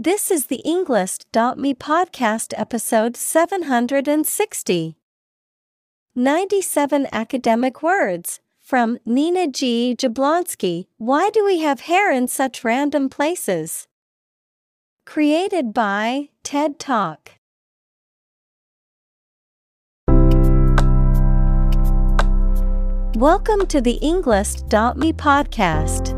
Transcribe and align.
This 0.00 0.30
is 0.30 0.46
the 0.46 0.62
Englist.me 0.64 1.74
podcast 1.74 2.54
episode 2.56 3.16
760. 3.16 4.96
97 6.14 7.08
academic 7.10 7.82
words 7.82 8.38
from 8.60 8.98
Nina 9.04 9.48
G. 9.48 9.96
Jablonski. 9.98 10.86
Why 10.98 11.30
do 11.30 11.44
we 11.44 11.62
have 11.62 11.80
hair 11.80 12.12
in 12.12 12.28
such 12.28 12.62
random 12.62 13.08
places? 13.08 13.88
Created 15.04 15.74
by 15.74 16.28
TED 16.44 16.78
Talk. 16.78 17.32
Welcome 23.16 23.66
to 23.66 23.80
the 23.80 23.98
Englist.me 24.00 25.12
podcast. 25.14 26.17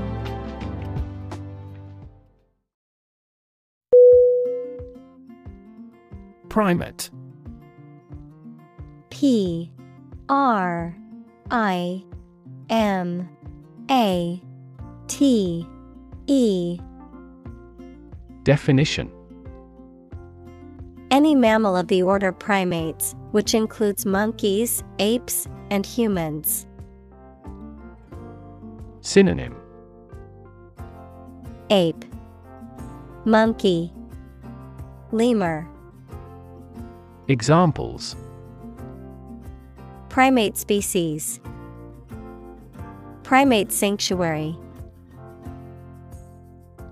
Primate. 6.51 7.09
P 9.09 9.71
R 10.27 10.93
I 11.49 12.03
M 12.69 13.29
A 13.89 14.43
T 15.07 15.65
E. 16.27 16.77
Definition. 18.43 19.09
Any 21.09 21.35
mammal 21.35 21.77
of 21.77 21.87
the 21.87 22.03
order 22.03 22.33
primates, 22.33 23.15
which 23.31 23.53
includes 23.53 24.05
monkeys, 24.05 24.83
apes, 24.99 25.47
and 25.69 25.85
humans. 25.85 26.67
Synonym. 28.99 29.55
Ape, 31.69 32.03
Monkey, 33.23 33.93
Lemur. 35.13 35.70
Examples 37.31 38.17
Primate 40.09 40.57
species, 40.57 41.39
Primate 43.23 43.71
sanctuary. 43.71 44.57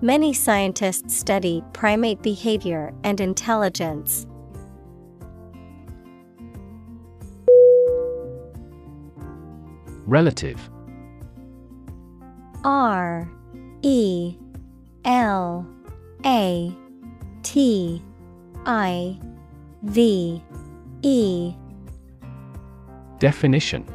Many 0.00 0.32
scientists 0.32 1.14
study 1.14 1.62
primate 1.74 2.22
behavior 2.22 2.94
and 3.04 3.20
intelligence. 3.20 4.26
Relative 10.06 10.70
R 12.64 13.30
E 13.82 14.38
L 15.04 15.66
A 16.24 16.74
T 17.42 18.02
I 18.64 19.20
V 19.82 20.42
E. 21.02 21.54
Definition. 23.18 23.86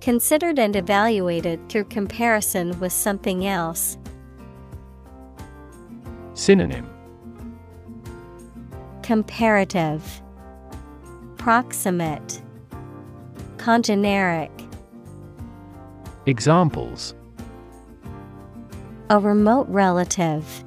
Considered 0.00 0.58
and 0.58 0.76
evaluated 0.76 1.68
through 1.68 1.84
comparison 1.84 2.78
with 2.78 2.92
something 2.92 3.46
else. 3.46 3.98
Synonym. 6.34 6.88
Comparative. 9.02 10.22
Proximate. 11.36 12.40
Congeneric. 13.56 14.50
Examples. 16.26 17.14
A 19.10 19.18
remote 19.18 19.66
relative. 19.68 20.64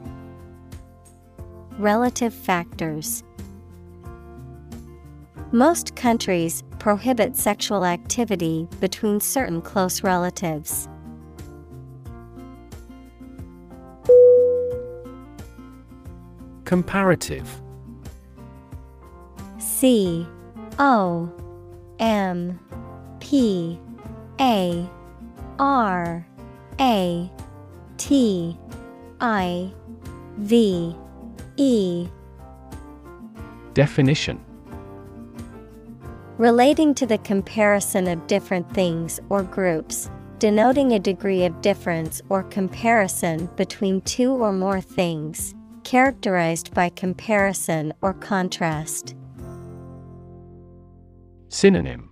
Relative 1.82 2.32
factors. 2.32 3.24
Most 5.52 5.96
countries 5.96 6.62
prohibit 6.78 7.36
sexual 7.36 7.86
activity 7.86 8.68
between 8.80 9.20
certain 9.20 9.64
close 9.64 10.04
relatives. 10.04 10.88
Comparative 16.66 17.50
C 19.58 20.28
O 20.78 21.34
M 21.98 22.60
P 23.20 23.80
A 24.40 24.88
R 25.58 26.28
A 26.80 27.32
T 27.98 28.56
I 29.20 29.74
V 30.38 30.96
E. 31.58 32.08
Definition. 33.74 34.44
Relating 36.38 36.94
to 36.96 37.06
the 37.06 37.20
comparison 37.20 38.08
of 38.08 38.26
different 38.28 38.72
things 38.74 39.20
or 39.30 39.44
groups, 39.44 40.10
denoting 40.40 40.94
a 40.94 41.00
degree 41.00 41.46
of 41.46 41.62
difference 41.62 42.22
or 42.30 42.44
comparison 42.44 43.48
between 43.58 44.02
two 44.02 44.32
or 44.32 44.52
more 44.52 44.82
things, 44.82 45.54
characterized 45.84 46.74
by 46.74 46.90
comparison 46.90 47.94
or 48.02 48.14
contrast. 48.14 49.16
Synonym. 51.50 52.10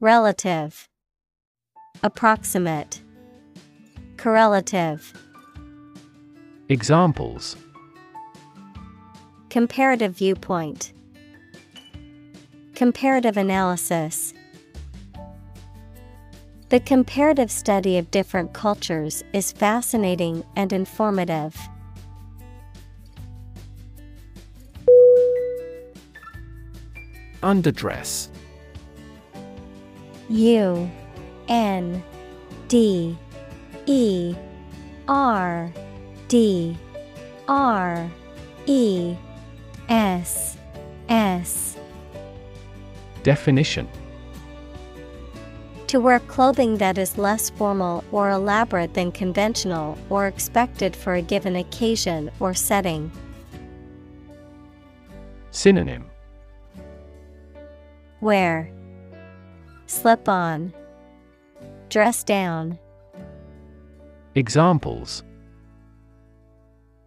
Relative, 0.00 0.88
Approximate, 2.02 3.02
Correlative. 4.16 5.12
Examples 6.70 7.56
Comparative 9.50 10.16
viewpoint. 10.16 10.94
Comparative 12.74 13.36
analysis. 13.36 14.32
The 16.70 16.80
comparative 16.80 17.50
study 17.50 17.98
of 17.98 18.10
different 18.10 18.54
cultures 18.54 19.22
is 19.34 19.52
fascinating 19.52 20.42
and 20.56 20.72
informative. 20.72 21.54
Underdress 27.42 28.28
U 30.30 30.90
N 31.46 32.02
D 32.68 33.18
E 33.84 34.34
R 35.06 35.70
D 36.34 36.76
R 37.46 38.10
E 38.66 39.14
S 39.88 40.56
S. 41.08 41.76
Definition. 43.22 43.88
To 45.86 46.00
wear 46.00 46.18
clothing 46.18 46.78
that 46.78 46.98
is 46.98 47.18
less 47.18 47.50
formal 47.50 48.02
or 48.10 48.30
elaborate 48.30 48.94
than 48.94 49.12
conventional 49.12 49.96
or 50.10 50.26
expected 50.26 50.96
for 50.96 51.14
a 51.14 51.22
given 51.22 51.54
occasion 51.54 52.32
or 52.40 52.52
setting. 52.52 53.12
Synonym. 55.52 56.04
Wear. 58.20 58.72
Slip 59.86 60.28
on. 60.28 60.74
Dress 61.90 62.24
down. 62.24 62.80
Examples 64.34 65.22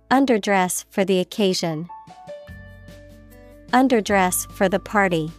Underdress 0.09 0.85
for 0.89 1.03
the 1.03 1.19
occasion. 1.19 1.89
Underdress 3.73 4.49
for 4.51 4.69
the 4.69 4.79
party. 4.79 5.29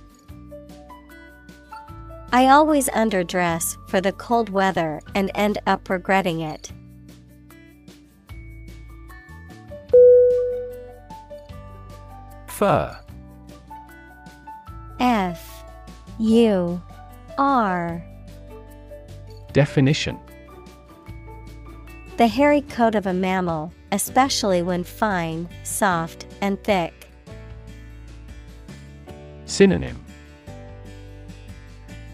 I 2.33 2.49
always 2.49 2.91
underdress 2.91 3.79
for 3.89 4.03
the 4.03 4.13
cold 4.13 4.51
weather 4.51 5.01
and 5.15 5.31
end 5.35 5.57
up 5.67 5.89
regretting 5.89 6.41
it. 6.41 6.71
Fur. 12.47 12.99
F 15.01 15.65
U 16.19 16.83
R 17.39 18.05
Definition 19.53 20.19
The 22.19 22.27
hairy 22.27 22.61
coat 22.63 22.95
of 22.95 23.07
a 23.07 23.15
mammal, 23.15 23.73
especially 23.93 24.63
when 24.63 24.85
fine, 24.85 25.49
soft, 25.63 26.27
and 26.41 26.63
thick. 26.65 27.09
Synonym 29.47 30.05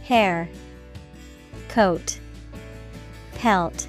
Hair, 0.05 0.49
Coat, 1.69 2.21
Pelt. 3.35 3.89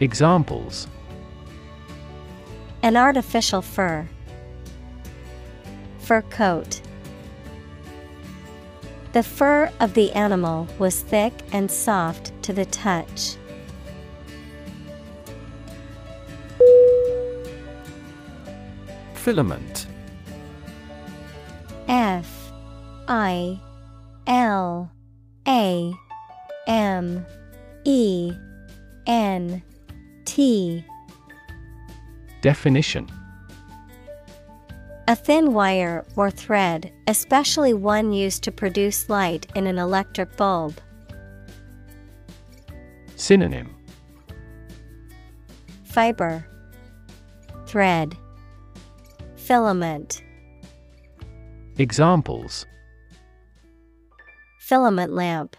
Examples 0.00 0.86
An 2.82 2.96
artificial 2.96 3.62
fur. 3.62 4.06
Fur 5.98 6.22
coat. 6.22 6.80
The 9.12 9.22
fur 9.22 9.72
of 9.80 9.94
the 9.94 10.12
animal 10.12 10.68
was 10.78 11.00
thick 11.00 11.32
and 11.52 11.70
soft 11.70 12.30
to 12.42 12.52
the 12.52 12.66
touch. 12.66 13.36
Filament. 19.28 19.86
F 21.86 22.50
I 23.08 23.60
L 24.26 24.90
A 25.46 25.92
M 26.66 27.26
E 27.84 28.32
N 29.06 29.62
T. 30.24 30.82
Definition. 32.40 33.06
A 35.08 35.14
thin 35.14 35.52
wire 35.52 36.06
or 36.16 36.30
thread, 36.30 36.90
especially 37.06 37.74
one 37.74 38.14
used 38.14 38.42
to 38.44 38.50
produce 38.50 39.10
light 39.10 39.46
in 39.54 39.66
an 39.66 39.76
electric 39.76 40.38
bulb. 40.38 40.80
Synonym. 43.16 43.76
Fiber. 45.84 46.46
Thread 47.66 48.16
Filament. 49.48 50.22
Examples. 51.78 52.66
Filament 54.60 55.10
lamp. 55.10 55.56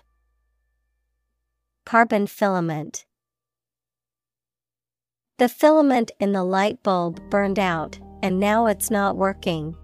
Carbon 1.87 2.27
filament. 2.27 3.05
The 5.39 5.49
filament 5.49 6.11
in 6.19 6.33
the 6.33 6.43
light 6.43 6.83
bulb 6.83 7.19
burned 7.31 7.57
out, 7.57 7.97
and 8.21 8.39
now 8.39 8.67
it's 8.67 8.91
not 8.91 9.17
working. 9.17 9.75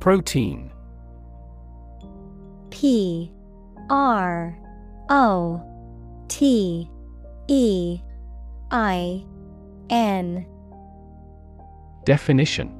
Protein. 0.00 0.72
P 2.70 3.30
R 3.88 4.58
O 5.08 5.62
T 6.26 6.90
E 7.46 8.00
I 8.74 9.24
N 9.88 10.44
Definition 12.04 12.74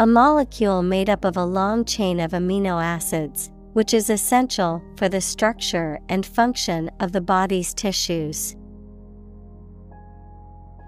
A 0.00 0.06
molecule 0.08 0.82
made 0.82 1.08
up 1.08 1.24
of 1.24 1.36
a 1.36 1.44
long 1.44 1.84
chain 1.84 2.18
of 2.18 2.32
amino 2.32 2.82
acids, 2.82 3.52
which 3.74 3.94
is 3.94 4.10
essential 4.10 4.82
for 4.96 5.08
the 5.08 5.20
structure 5.20 6.00
and 6.08 6.26
function 6.26 6.90
of 6.98 7.12
the 7.12 7.20
body's 7.20 7.72
tissues. 7.72 8.56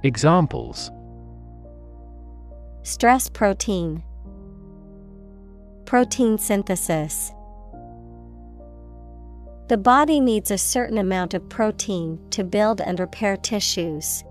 Examples 0.03 0.91
Stress 2.83 3.29
protein, 3.29 4.03
protein 5.85 6.37
synthesis. 6.37 7.33
The 9.67 9.79
body 9.79 10.21
needs 10.21 10.51
a 10.51 10.59
certain 10.59 10.99
amount 10.99 11.33
of 11.33 11.49
protein 11.49 12.19
to 12.31 12.45
build 12.45 12.83
and 12.83 13.01
repair 13.01 13.37
tissues. 13.39 14.23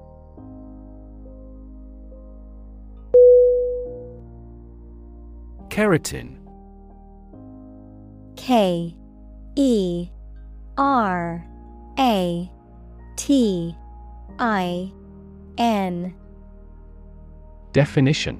Keratin. 5.69 6.37
K 8.35 8.95
E 9.55 10.09
R 10.77 11.43
A 11.97 12.51
T 13.15 13.75
I 14.37 14.91
N. 15.57 16.13
Definition. 17.71 18.39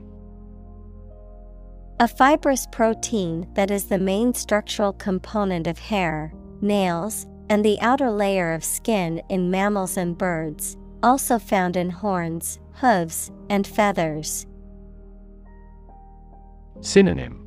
A 2.00 2.07
fibrous 2.07 2.68
protein 2.72 3.48
that 3.56 3.72
is 3.72 3.86
the 3.86 3.98
main 3.98 4.36
structural 4.36 4.94
component 4.94 5.66
of 5.66 5.80
hair, 5.80 6.34
nails, 6.63 7.27
and 7.50 7.63
the 7.63 7.80
outer 7.81 8.10
layer 8.10 8.54
of 8.54 8.63
skin 8.63 9.21
in 9.30 9.51
mammals 9.51 9.98
and 9.98 10.18
birds, 10.18 10.77
also 11.04 11.38
found 11.38 11.75
in 11.75 11.89
horns, 11.89 12.60
hooves, 12.75 13.31
and 13.50 13.68
feathers. 13.68 14.48
Synonym 16.81 17.45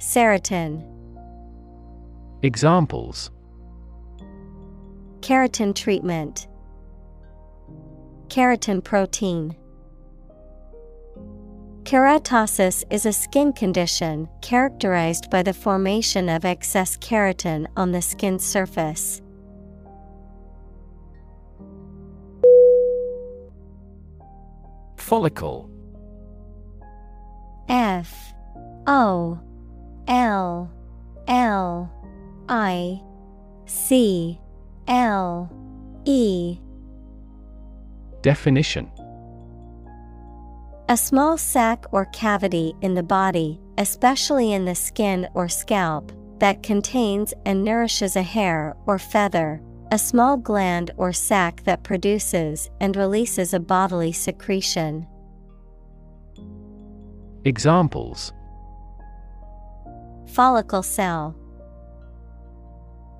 Keratin, 0.00 0.82
Examples 2.42 3.30
keratin 5.22 5.74
treatment, 5.74 6.48
keratin 8.26 8.82
protein. 8.82 9.56
Keratosis 11.84 12.84
is 12.90 13.06
a 13.06 13.12
skin 13.12 13.52
condition 13.52 14.28
characterized 14.40 15.28
by 15.30 15.42
the 15.42 15.52
formation 15.52 16.28
of 16.28 16.44
excess 16.44 16.96
keratin 16.96 17.66
on 17.76 17.90
the 17.90 18.00
skin 18.00 18.38
surface. 18.38 19.20
Follicle. 24.96 25.68
F. 27.68 28.32
O. 28.86 29.40
L. 30.06 30.70
L. 31.26 31.92
I. 32.48 33.02
C. 33.66 34.38
L. 34.86 35.50
E. 36.04 36.58
Definition 38.22 38.88
A 40.88 40.96
small 40.96 41.38
sac 41.38 41.86
or 41.92 42.06
cavity 42.06 42.74
in 42.82 42.94
the 42.94 43.02
body, 43.02 43.60
especially 43.78 44.52
in 44.52 44.64
the 44.64 44.74
skin 44.74 45.28
or 45.32 45.48
scalp, 45.48 46.12
that 46.38 46.62
contains 46.62 47.32
and 47.46 47.64
nourishes 47.64 48.16
a 48.16 48.22
hair 48.22 48.76
or 48.86 48.98
feather, 48.98 49.62
a 49.92 49.98
small 49.98 50.36
gland 50.36 50.90
or 50.96 51.12
sac 51.12 51.62
that 51.64 51.84
produces 51.84 52.68
and 52.80 52.96
releases 52.96 53.54
a 53.54 53.60
bodily 53.60 54.10
secretion. 54.10 55.06
Examples 57.44 58.32
Follicle 60.26 60.82
cell, 60.82 61.36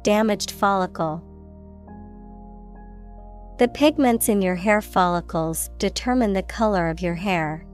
damaged 0.03 0.51
follicle. 0.51 1.23
The 3.63 3.69
pigments 3.69 4.29
in 4.29 4.43
your 4.43 4.57
hair 4.57 4.83
follicles 4.83 5.71
determine 5.79 6.33
the 6.33 6.43
color 6.43 6.91
of 6.91 7.01
your 7.01 7.15
hair. 7.15 7.65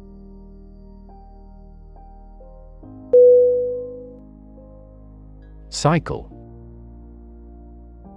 Cycle 5.71 6.29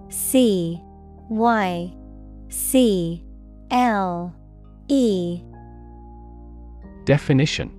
C 0.09 0.81
Y 1.29 1.95
C 2.49 3.23
L 3.71 4.35
E 4.89 5.41
Definition 7.05 7.71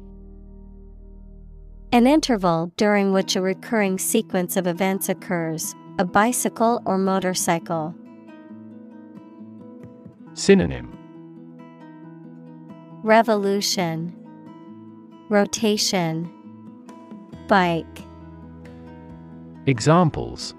An 1.92 2.06
interval 2.06 2.72
during 2.78 3.12
which 3.12 3.36
a 3.36 3.42
recurring 3.42 3.98
sequence 3.98 4.56
of 4.56 4.66
events 4.66 5.10
occurs, 5.10 5.74
a 5.98 6.04
bicycle 6.06 6.80
or 6.86 6.96
motorcycle. 6.96 7.94
Synonym 10.34 10.98
Revolution, 13.02 14.14
Rotation, 15.28 16.32
Bike. 17.48 17.98
Examples 19.66 20.54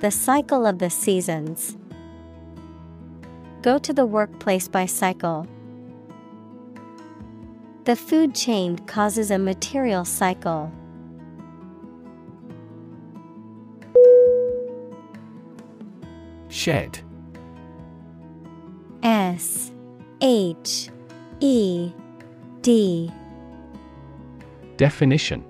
The 0.00 0.10
cycle 0.10 0.64
of 0.64 0.78
the 0.78 0.88
seasons. 0.88 1.76
Go 3.60 3.78
to 3.78 3.92
the 3.92 4.06
workplace 4.06 4.66
by 4.66 4.86
cycle. 4.86 5.46
The 7.84 7.96
food 7.96 8.34
chain 8.34 8.78
causes 8.78 9.30
a 9.30 9.38
material 9.38 10.06
cycle. 10.06 10.72
Shed 16.48 17.03
S 19.04 19.70
H 20.22 20.88
E 21.40 21.92
D 22.62 23.12
Definition 24.78 25.44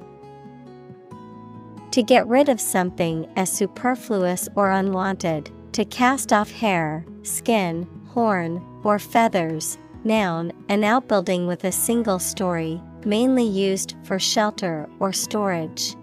To 1.92 2.02
get 2.02 2.26
rid 2.26 2.48
of 2.48 2.60
something 2.60 3.28
as 3.36 3.52
superfluous 3.52 4.48
or 4.56 4.70
unwanted, 4.70 5.52
to 5.70 5.84
cast 5.84 6.32
off 6.32 6.50
hair, 6.50 7.06
skin, 7.22 7.86
horn, 8.08 8.60
or 8.82 8.98
feathers. 8.98 9.78
Noun, 10.02 10.52
an 10.68 10.82
outbuilding 10.82 11.46
with 11.46 11.62
a 11.62 11.70
single 11.70 12.18
story, 12.18 12.82
mainly 13.04 13.44
used 13.44 13.94
for 14.02 14.18
shelter 14.18 14.88
or 14.98 15.12
storage. 15.12 15.94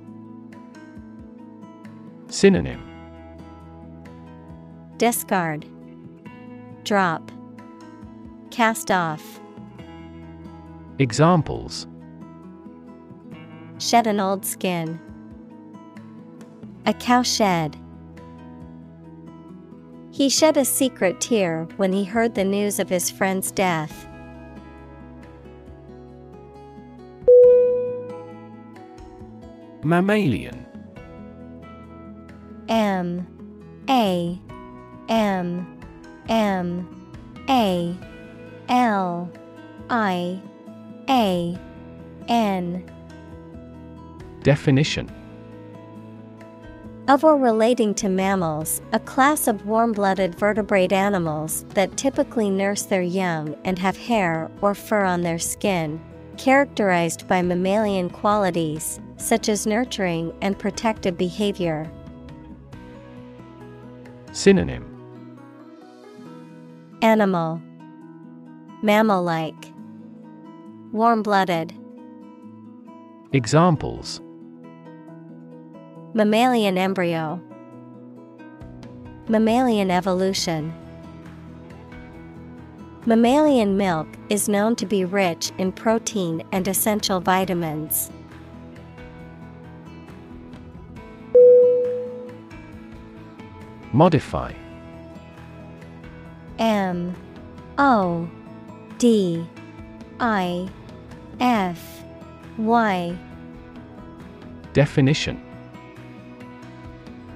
Synonym 2.29 2.81
Discard, 4.97 5.65
Drop, 6.83 7.29
Cast 8.51 8.91
off. 8.91 9.39
Examples 10.99 11.87
Shed 13.79 14.05
an 14.05 14.19
old 14.19 14.45
skin. 14.45 14.99
A 16.85 16.93
cow 16.93 17.23
shed. 17.23 17.77
He 20.11 20.29
shed 20.29 20.57
a 20.57 20.65
secret 20.65 21.21
tear 21.21 21.63
when 21.77 21.93
he 21.93 22.03
heard 22.03 22.35
the 22.35 22.43
news 22.43 22.77
of 22.77 22.89
his 22.89 23.09
friend's 23.09 23.51
death. 23.51 24.05
Mammalian 29.83 30.65
M 32.67 33.25
A 33.89 34.39
M 35.09 35.79
M 36.29 37.11
A 37.49 37.97
L 38.71 39.29
I 39.89 40.41
A 41.09 41.59
N. 42.29 42.89
Definition. 44.43 45.11
Of 47.09 47.25
or 47.25 47.35
relating 47.35 47.93
to 47.95 48.07
mammals, 48.07 48.81
a 48.93 48.99
class 48.99 49.49
of 49.49 49.65
warm 49.65 49.91
blooded 49.91 50.35
vertebrate 50.35 50.93
animals 50.93 51.65
that 51.73 51.97
typically 51.97 52.49
nurse 52.49 52.83
their 52.83 53.01
young 53.01 53.57
and 53.65 53.77
have 53.77 53.97
hair 53.97 54.49
or 54.61 54.73
fur 54.73 55.03
on 55.03 55.21
their 55.21 55.39
skin, 55.39 55.99
characterized 56.37 57.27
by 57.27 57.41
mammalian 57.41 58.09
qualities, 58.09 59.01
such 59.17 59.49
as 59.49 59.67
nurturing 59.67 60.33
and 60.41 60.57
protective 60.57 61.17
behavior. 61.17 61.91
Synonym. 64.31 64.87
Animal 67.01 67.61
Mammal 68.83 69.21
like 69.23 69.71
Warm 70.91 71.21
blooded 71.21 71.73
Examples. 73.33 74.19
Mammalian 76.13 76.77
embryo. 76.77 77.39
Mammalian 79.29 79.89
evolution. 79.89 80.73
Mammalian 83.05 83.77
milk 83.77 84.07
is 84.29 84.49
known 84.49 84.75
to 84.75 84.85
be 84.85 85.05
rich 85.05 85.51
in 85.57 85.71
protein 85.71 86.43
and 86.51 86.67
essential 86.67 87.21
vitamins. 87.21 88.11
Modify. 93.93 94.53
M 96.59 97.15
O 97.77 98.29
D. 99.01 99.43
I. 100.19 100.69
F. 101.39 102.03
Y. 102.59 103.17
Definition. 104.73 105.41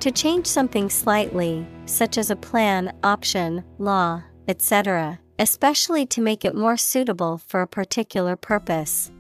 To 0.02 0.12
change 0.12 0.46
something 0.46 0.92
slightly, 0.92 1.66
such 1.88 2.20
as 2.20 2.30
a 2.30 2.36
plan, 2.36 2.96
option, 3.04 3.64
law, 3.80 4.22
etc., 4.48 5.20
especially 5.40 6.06
to 6.06 6.22
make 6.22 6.46
it 6.46 6.54
more 6.54 6.78
suitable 6.78 7.40
for 7.40 7.64
a 7.64 7.68
particular 7.68 8.36
purpose. 8.36 9.12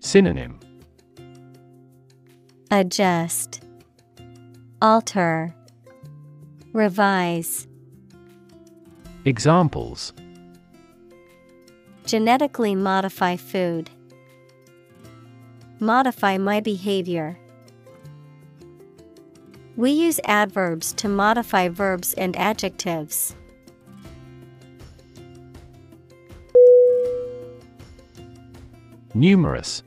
Synonym. 0.00 0.60
Adjust, 2.70 3.64
Alter, 4.82 5.54
Revise. 6.74 7.66
Examples 9.26 10.14
Genetically 12.06 12.74
modify 12.74 13.36
food. 13.36 13.90
Modify 15.78 16.38
my 16.38 16.60
behavior. 16.60 17.38
We 19.76 19.90
use 19.90 20.20
adverbs 20.24 20.94
to 20.94 21.08
modify 21.08 21.68
verbs 21.68 22.14
and 22.14 22.34
adjectives. 22.36 23.36
Numerous 29.12 29.82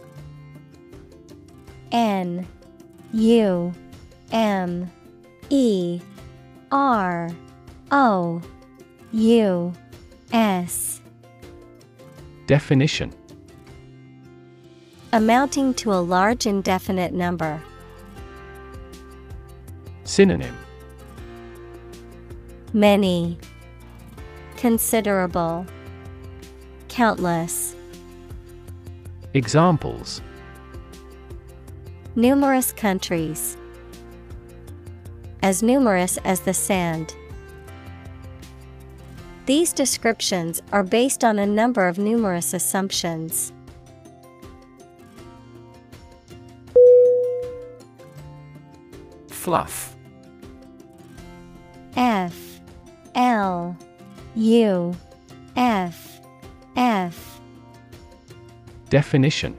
N 1.91 2.45
U 3.13 3.73
M 4.31 4.91
E 5.49 6.01
R 6.71 7.31
O 7.91 8.41
U 9.13 9.71
S 10.31 10.99
Definition 12.47 13.13
Amounting 15.11 15.75
to 15.75 15.93
a 15.93 16.01
large 16.01 16.47
indefinite 16.47 17.13
number. 17.13 17.61
Synonym 20.03 20.57
Many. 22.73 23.37
Considerable. 24.57 25.67
Countless. 26.87 27.75
Examples 29.35 30.23
Numerous 32.15 32.71
countries. 32.71 33.57
As 35.43 35.61
numerous 35.61 36.17
as 36.25 36.39
the 36.39 36.53
sand. 36.55 37.15
These 39.45 39.73
descriptions 39.73 40.61
are 40.71 40.83
based 40.83 41.25
on 41.25 41.37
a 41.37 41.45
number 41.45 41.87
of 41.87 41.97
numerous 41.97 42.53
assumptions. 42.53 43.51
Fluff. 49.27 49.97
F. 51.97 52.61
L. 53.15 53.77
U. 54.35 54.95
F. 55.57 56.21
F. 56.77 57.41
Definition. 58.89 59.57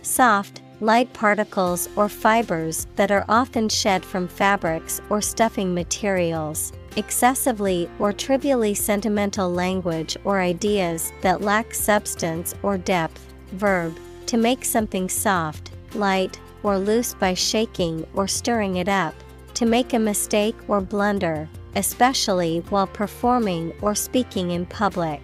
Soft, 0.00 0.62
light 0.80 1.12
particles 1.12 1.90
or 1.94 2.08
fibers 2.08 2.86
that 2.96 3.10
are 3.10 3.26
often 3.28 3.68
shed 3.68 4.02
from 4.02 4.26
fabrics 4.28 5.00
or 5.10 5.20
stuffing 5.20 5.74
materials, 5.74 6.72
excessively 6.96 7.88
or 7.98 8.12
trivially 8.12 8.74
sentimental 8.74 9.50
language 9.50 10.16
or 10.24 10.40
ideas 10.40 11.12
that 11.20 11.40
lack 11.40 11.74
substance 11.74 12.54
or 12.62 12.78
depth. 12.78 13.32
Verb, 13.52 13.96
to 14.26 14.36
make 14.36 14.64
something 14.64 15.08
soft, 15.08 15.72
light, 15.94 16.40
or 16.62 16.78
loose 16.78 17.14
by 17.14 17.34
shaking 17.34 18.06
or 18.14 18.28
stirring 18.28 18.76
it 18.76 18.88
up, 18.88 19.14
to 19.54 19.66
make 19.66 19.92
a 19.92 19.98
mistake 19.98 20.56
or 20.68 20.80
blunder, 20.80 21.48
especially 21.76 22.60
while 22.70 22.86
performing 22.86 23.72
or 23.82 23.94
speaking 23.94 24.52
in 24.52 24.64
public. 24.66 25.20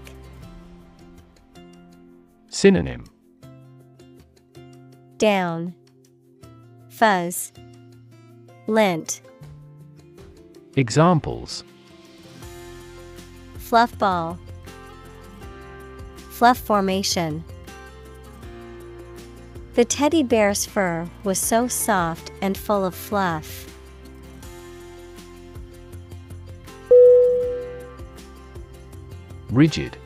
Synonym 2.48 3.04
Down, 5.16 5.75
Fuzz, 6.88 7.52
Lint, 8.66 9.22
Examples. 10.78 11.64
Fluffball 13.58 14.38
Fluff 16.30 16.56
formation. 16.56 17.42
The 19.75 19.85
teddy 19.85 20.23
bear's 20.23 20.66
fur 20.66 21.08
was 21.25 21.40
so 21.40 21.66
soft 21.66 22.30
and 22.40 22.56
full 22.56 22.85
of 22.85 22.94
fluff. 22.94 23.66
Rigid. 29.50 29.97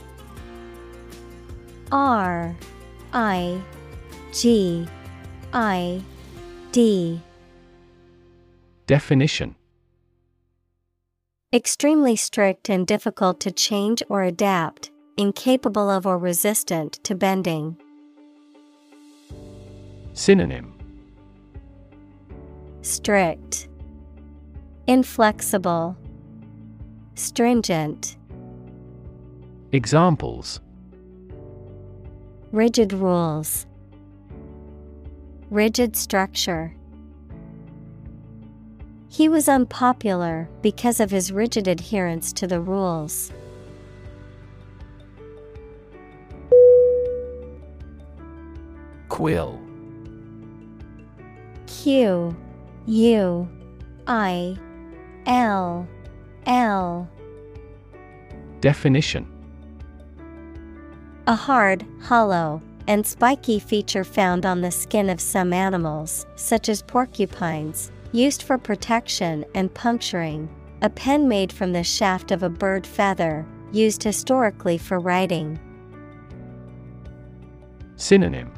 R 1.91 2.57
I 3.12 3.61
G 4.33 4.88
I 5.52 6.00
D. 6.73 7.21
Definition. 8.87 9.55
Extremely 11.54 12.16
strict 12.16 12.71
and 12.71 12.87
difficult 12.87 13.38
to 13.40 13.50
change 13.50 14.02
or 14.09 14.23
adapt, 14.23 14.90
incapable 15.18 15.90
of 15.90 16.06
or 16.06 16.16
resistant 16.16 16.94
to 17.04 17.14
bending. 17.14 17.76
Synonym 20.14 20.73
Strict, 22.80 23.68
Inflexible, 24.87 25.94
Stringent. 27.16 28.16
Examples 29.73 30.59
Rigid 32.50 32.94
rules, 32.94 33.66
Rigid 35.50 35.97
structure. 35.97 36.75
He 39.12 39.28
was 39.28 39.47
unpopular 39.47 40.49
because 40.62 40.99
of 40.99 41.11
his 41.11 41.31
rigid 41.31 41.69
adherence 41.69 42.33
to 42.33 42.47
the 42.47 42.62
rules. 42.62 43.31
Quill. 49.11 49.61
Q 51.66 52.35
U 52.87 53.49
I 54.07 54.57
L 55.26 55.87
L. 56.47 57.11
Definition. 58.62 59.31
A 61.26 61.35
hard, 61.35 61.85
hollow, 62.00 62.62
and 62.88 63.07
spiky 63.07 63.59
feature 63.59 64.04
found 64.04 64.47
on 64.47 64.62
the 64.62 64.71
skin 64.71 65.11
of 65.11 65.21
some 65.21 65.52
animals, 65.52 66.25
such 66.35 66.71
as 66.71 66.81
porcupines, 66.81 67.92
used 68.12 68.42
for 68.42 68.59
protection 68.59 69.45
and 69.54 69.73
puncturing. 69.75 70.49
A 70.83 70.90
pen 70.90 71.28
made 71.28 71.52
from 71.52 71.73
the 71.73 71.85
shaft 71.85 72.31
of 72.31 72.42
a 72.42 72.49
bird 72.49 72.87
feather, 72.87 73.47
used 73.73 74.02
historically 74.02 74.78
for 74.78 74.99
writing. 74.99 75.59
Synonym 77.97 78.52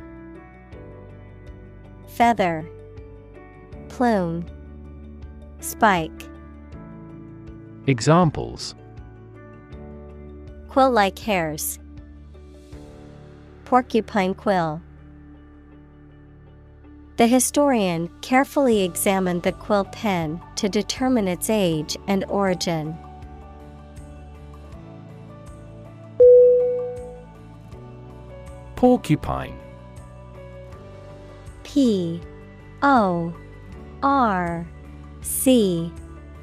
Feather, 2.09 2.69
Plume, 3.89 4.47
Spike. 5.61 6.29
Examples 7.87 8.75
Quill 10.69 10.91
like 10.91 11.19
hairs. 11.19 11.79
Porcupine 13.65 14.35
quill. 14.35 14.81
The 17.17 17.29
historian 17.29 18.11
carefully 18.23 18.83
examined 18.83 19.45
the 19.45 19.53
quill 19.53 19.85
pen 19.85 20.41
to 20.57 20.69
determine 20.69 21.29
its 21.29 21.49
age 21.49 21.97
and 22.09 22.25
origin. 22.25 22.99
Porcupine. 28.75 29.57
P 31.63 32.21
O 32.83 33.33
R 34.03 34.67
C 35.23 35.93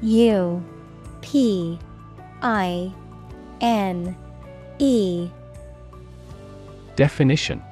U 0.00 0.64
P 1.20 1.78
I 2.40 2.92
N 3.60 4.16
E. 4.78 5.28
Definition 6.96 7.62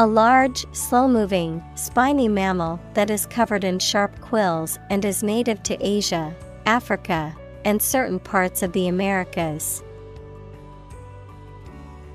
A 0.00 0.06
large, 0.06 0.64
slow 0.72 1.08
moving, 1.08 1.60
spiny 1.74 2.28
mammal 2.28 2.78
that 2.94 3.10
is 3.10 3.26
covered 3.26 3.64
in 3.64 3.80
sharp 3.80 4.20
quills 4.20 4.78
and 4.90 5.04
is 5.04 5.24
native 5.24 5.60
to 5.64 5.76
Asia, 5.84 6.32
Africa, 6.66 7.36
and 7.64 7.82
certain 7.82 8.20
parts 8.20 8.62
of 8.62 8.72
the 8.72 8.86
Americas. 8.86 9.82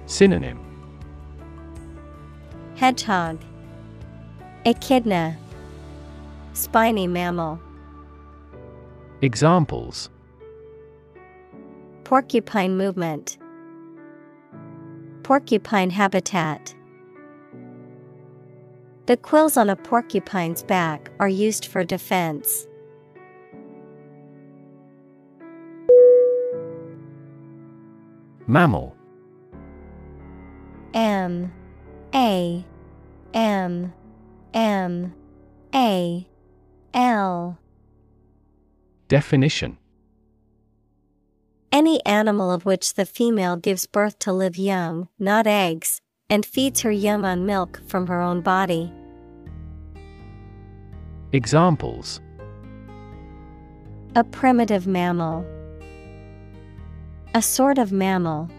Synonym. 0.05 0.61
Hedgehog, 2.75 3.41
Echidna, 4.65 5.37
Spiny 6.53 7.05
mammal, 7.05 7.59
Examples. 9.21 10.09
Porcupine 12.05 12.77
movement, 12.77 13.37
Porcupine 15.23 15.89
habitat. 15.89 16.73
The 19.05 19.17
quills 19.17 19.57
on 19.57 19.69
a 19.69 19.75
porcupine's 19.75 20.63
back 20.63 21.11
are 21.19 21.27
used 21.27 21.65
for 21.65 21.83
defense. 21.83 22.67
Mammal. 28.47 28.95
M. 30.93 31.51
A. 32.13 32.65
M. 33.33 33.93
M. 34.53 35.13
A. 35.75 36.27
L. 36.93 37.59
Definition. 39.09 39.77
Any 41.73 42.05
animal 42.05 42.51
of 42.51 42.65
which 42.65 42.93
the 42.93 43.05
female 43.05 43.57
gives 43.57 43.85
birth 43.85 44.19
to 44.19 44.31
live 44.31 44.57
young, 44.57 45.09
not 45.17 45.47
eggs, 45.47 46.02
and 46.29 46.45
feeds 46.45 46.81
her 46.81 46.91
young 46.91 47.25
on 47.25 47.45
milk 47.45 47.81
from 47.87 48.07
her 48.07 48.21
own 48.21 48.41
body. 48.41 48.91
Examples 51.31 52.21
A 54.15 54.23
primitive 54.23 54.87
mammal. 54.87 55.45
A 57.35 57.41
sort 57.41 57.77
of 57.77 57.91
mammal. 57.91 58.49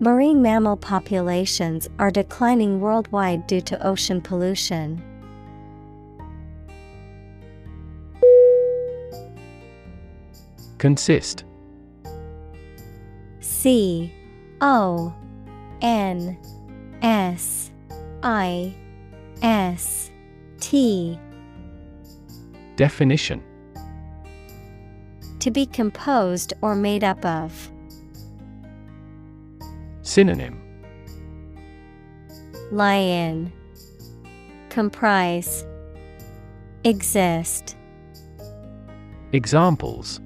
Marine 0.00 0.40
mammal 0.40 0.76
populations 0.76 1.88
are 1.98 2.10
declining 2.10 2.80
worldwide 2.80 3.46
due 3.46 3.60
to 3.60 3.86
ocean 3.86 4.20
pollution. 4.20 5.02
Consist 10.78 11.44
C 13.40 14.10
O 14.62 15.14
N 15.82 16.38
S 17.02 17.70
I 18.22 18.74
S 19.42 20.10
T 20.60 21.18
Definition 22.76 23.42
To 25.40 25.50
be 25.50 25.66
composed 25.66 26.52
or 26.62 26.74
made 26.74 27.04
up 27.04 27.24
of. 27.24 27.70
Synonym 30.02 30.60
Lie 32.72 32.94
in. 32.94 33.52
Comprise. 34.68 35.64
Exist. 36.84 37.76
Examples 39.32 40.20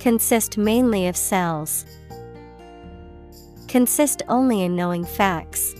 Consist 0.00 0.56
mainly 0.56 1.08
of 1.08 1.16
cells. 1.16 1.84
Consist 3.76 4.22
only 4.28 4.62
in 4.62 4.74
knowing 4.74 5.04
facts. 5.04 5.74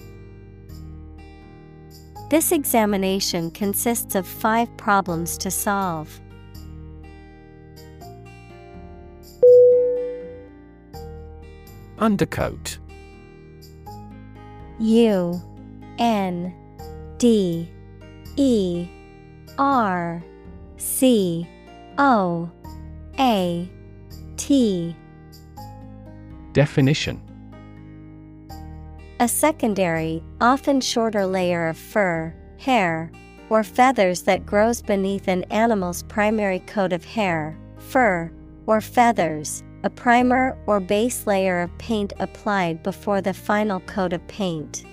This 2.28 2.52
examination 2.52 3.50
consists 3.50 4.14
of 4.14 4.26
five 4.26 4.68
problems 4.76 5.38
to 5.38 5.50
solve. 5.50 6.20
Undercoat 11.96 12.76
U 14.78 15.40
N 15.98 16.54
D 17.16 17.72
E 18.37 18.88
R 19.56 20.22
C 20.76 21.48
O 21.96 22.50
A 23.18 23.70
T 24.37 24.94
Definition 26.52 27.25
A 29.18 29.26
secondary, 29.26 30.22
often 30.42 30.79
shorter 30.79 31.24
layer 31.24 31.68
of 31.68 31.79
fur, 31.79 32.35
hair, 32.59 33.11
or 33.48 33.64
feathers 33.64 34.22
that 34.22 34.44
grows 34.44 34.83
beneath 34.83 35.26
an 35.26 35.44
animal's 35.44 36.02
primary 36.02 36.61
coat 36.61 36.92
of 36.92 37.02
hair, 37.02 37.57
fur, 37.79 38.31
or 38.66 38.83
feathers, 38.83 39.62
a 39.85 39.88
primer 39.88 40.59
or 40.66 40.81
base 40.81 41.26
layer 41.26 41.62
of 41.62 41.79
paint 41.79 42.12
applied 42.18 42.83
before 42.83 43.22
the 43.22 43.33
final 43.33 43.81
coat 43.81 44.12
of 44.12 44.26
paint. 44.29 44.85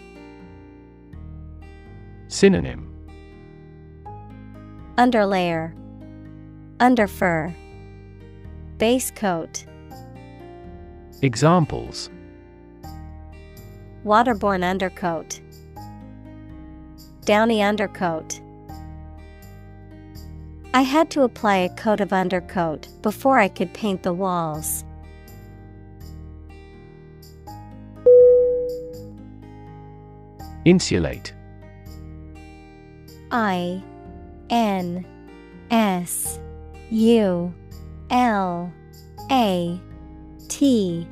Synonym. 2.29 2.89
Underlayer, 4.97 5.75
Underfur, 6.79 7.53
base 8.77 9.12
coat, 9.12 9.65
Examples 11.21 12.09
waterborne 14.03 14.63
undercoat, 14.63 15.39
downy 17.25 17.61
undercoat. 17.63 18.39
I 20.73 20.81
had 20.81 21.09
to 21.11 21.21
apply 21.21 21.57
a 21.57 21.75
coat 21.75 22.01
of 22.01 22.11
undercoat 22.11 22.87
before 23.01 23.37
I 23.37 23.47
could 23.47 23.73
paint 23.73 24.03
the 24.03 24.13
walls. 24.13 24.83
Insulate 30.65 31.33
I 33.31 33.83
N 34.49 35.05
S 35.71 36.39
U 36.89 37.53
L 38.09 38.73
A 39.31 39.81
T 40.47 41.07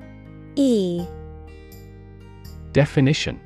E 0.56 1.06
Definition 2.74 3.40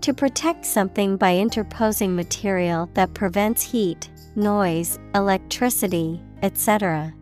To 0.00 0.14
protect 0.14 0.64
something 0.64 1.16
by 1.16 1.36
interposing 1.36 2.16
material 2.16 2.88
that 2.94 3.12
prevents 3.12 3.62
heat, 3.62 4.10
noise, 4.36 4.98
electricity, 5.14 6.22
etc. 6.42 7.12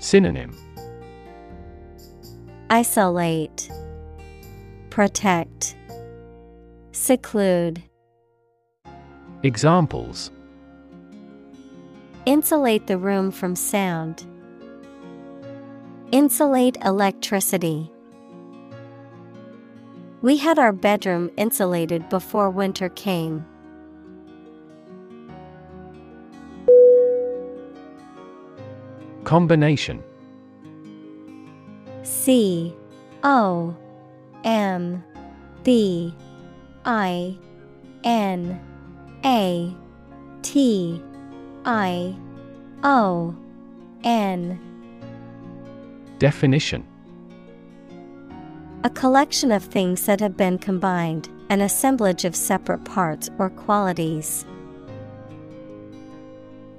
Synonym 0.00 0.56
Isolate, 2.70 3.70
Protect, 4.90 5.76
Seclude. 6.90 7.82
Examples 9.44 10.32
Insulate 12.24 12.88
the 12.88 12.98
room 12.98 13.30
from 13.30 13.54
sound. 13.54 14.26
Insulate 16.12 16.76
electricity. 16.84 17.90
We 20.22 20.36
had 20.36 20.56
our 20.56 20.72
bedroom 20.72 21.32
insulated 21.36 22.08
before 22.08 22.48
winter 22.48 22.88
came. 22.90 23.44
Combination 29.24 30.02
C 32.04 32.72
O 33.24 33.76
M 34.44 35.02
B 35.64 36.14
I 36.84 37.36
N 38.04 38.60
A 39.24 39.74
T 40.42 41.02
I 41.64 42.16
O 42.84 43.34
N 44.04 44.65
Definition. 46.18 46.86
A 48.84 48.90
collection 48.90 49.52
of 49.52 49.62
things 49.62 50.06
that 50.06 50.20
have 50.20 50.36
been 50.36 50.58
combined, 50.58 51.28
an 51.50 51.60
assemblage 51.60 52.24
of 52.24 52.34
separate 52.34 52.84
parts 52.84 53.28
or 53.38 53.50
qualities. 53.50 54.46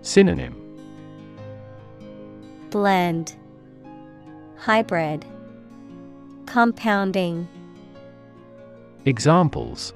Synonym. 0.01 0.55
Blend, 2.69 3.35
Hybrid, 4.57 5.25
Compounding, 6.45 7.47
Examples. 9.05 9.93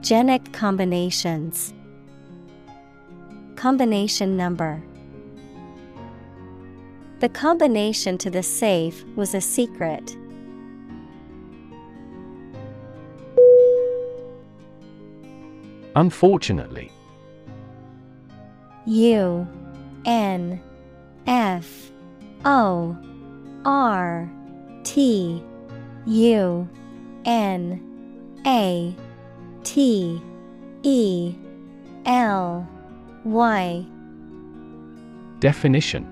Genic 0.00 0.52
combinations, 0.52 1.74
Combination 3.56 4.36
number. 4.36 4.82
The 7.22 7.28
combination 7.28 8.18
to 8.18 8.30
the 8.30 8.42
safe 8.42 9.04
was 9.14 9.32
a 9.32 9.40
secret. 9.40 10.16
Unfortunately 15.94 16.90
U 18.86 19.46
N 20.04 20.60
F 21.28 21.92
O 22.44 22.96
R 23.64 24.28
T 24.82 25.44
U 26.06 26.68
N 27.24 28.40
A 28.44 28.96
T 29.62 30.20
E 30.82 31.34
L 32.04 32.68
Y 33.24 33.86
Definition 35.38 36.11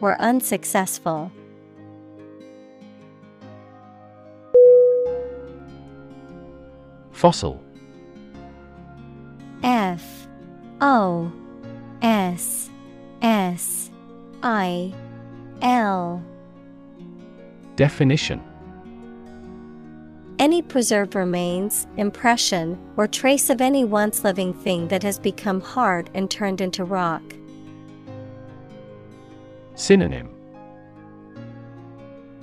were 0.00 0.20
unsuccessful. 0.20 1.30
Fossil 7.12 7.62
F 9.62 10.28
O 10.80 11.32
S 12.02 12.70
S 13.22 13.90
I 14.42 14.92
L 15.62 16.22
Definition 17.76 18.42
Any 20.38 20.60
preserved 20.60 21.14
remains, 21.14 21.86
impression, 21.96 22.78
or 22.98 23.08
trace 23.08 23.48
of 23.48 23.62
any 23.62 23.84
once 23.84 24.22
living 24.22 24.52
thing 24.52 24.88
that 24.88 25.02
has 25.02 25.18
become 25.18 25.62
hard 25.62 26.10
and 26.14 26.30
turned 26.30 26.60
into 26.60 26.84
rock. 26.84 27.22
Synonym. 29.76 30.30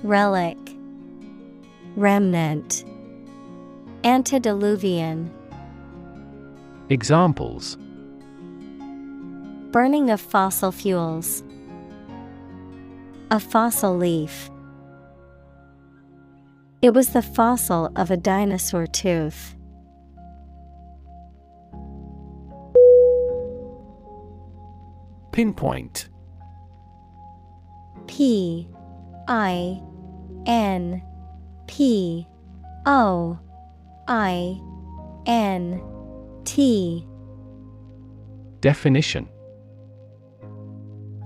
Relic, 0.04 0.56
Remnant, 1.96 2.84
Antediluvian, 4.04 5.32
Examples. 6.90 7.76
Burning 9.72 10.10
of 10.10 10.20
fossil 10.20 10.70
fuels, 10.70 11.42
A 13.32 13.40
fossil 13.40 13.96
leaf. 13.96 14.48
It 16.82 16.94
was 16.94 17.08
the 17.08 17.22
fossil 17.22 17.90
of 17.96 18.12
a 18.12 18.16
dinosaur 18.16 18.86
tooth. 18.86 19.56
Pinpoint 25.32 26.10
P 28.06 28.68
I 29.28 29.80
N 30.46 31.02
P 31.66 32.26
O 32.86 33.38
I 34.08 34.60
N 35.26 35.82
T. 36.44 37.06
Definition. 38.60 39.28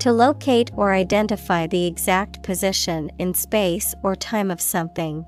To 0.01 0.12
locate 0.12 0.71
or 0.77 0.93
identify 0.93 1.67
the 1.67 1.87
exact 1.87 2.43
position 2.45 3.11
in 3.19 3.35
space 3.35 3.95
or 4.05 4.14
time 4.14 4.51
of 4.51 4.61
something. 4.61 5.25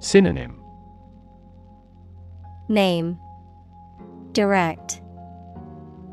Synonym. 0.00 0.60
Name. 2.68 3.18
Direct. 4.32 5.00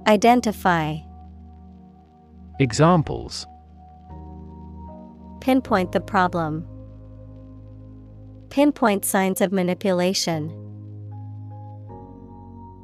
Identify 0.05 0.97
Examples 2.61 3.47
Pinpoint 5.39 5.93
the 5.93 5.99
problem. 5.99 6.63
Pinpoint 8.51 9.03
signs 9.03 9.41
of 9.41 9.51
manipulation. 9.51 10.55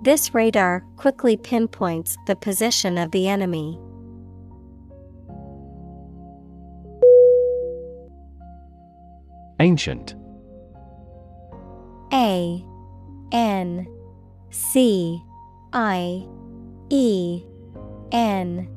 This 0.01 0.33
radar 0.33 0.83
quickly 0.95 1.37
pinpoints 1.37 2.17
the 2.25 2.35
position 2.35 2.97
of 2.97 3.11
the 3.11 3.27
enemy. 3.27 3.79
Ancient 9.59 10.15
A 12.11 12.65
N 13.31 13.87
C 14.49 15.21
I 15.71 16.25
E 16.89 17.43
N 18.11 18.76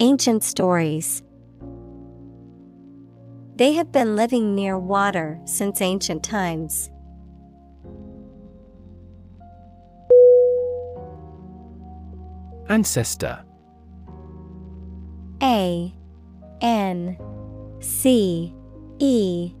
Ancient 0.00 0.42
stories. 0.42 1.22
They 3.56 3.74
have 3.74 3.92
been 3.92 4.16
living 4.16 4.56
near 4.56 4.76
water 4.76 5.38
since 5.44 5.80
ancient 5.80 6.24
times. 6.24 6.90
Ancestor 12.68 13.44
A 15.40 15.94
N 16.60 17.16
C 17.80 18.52
E 18.98 19.52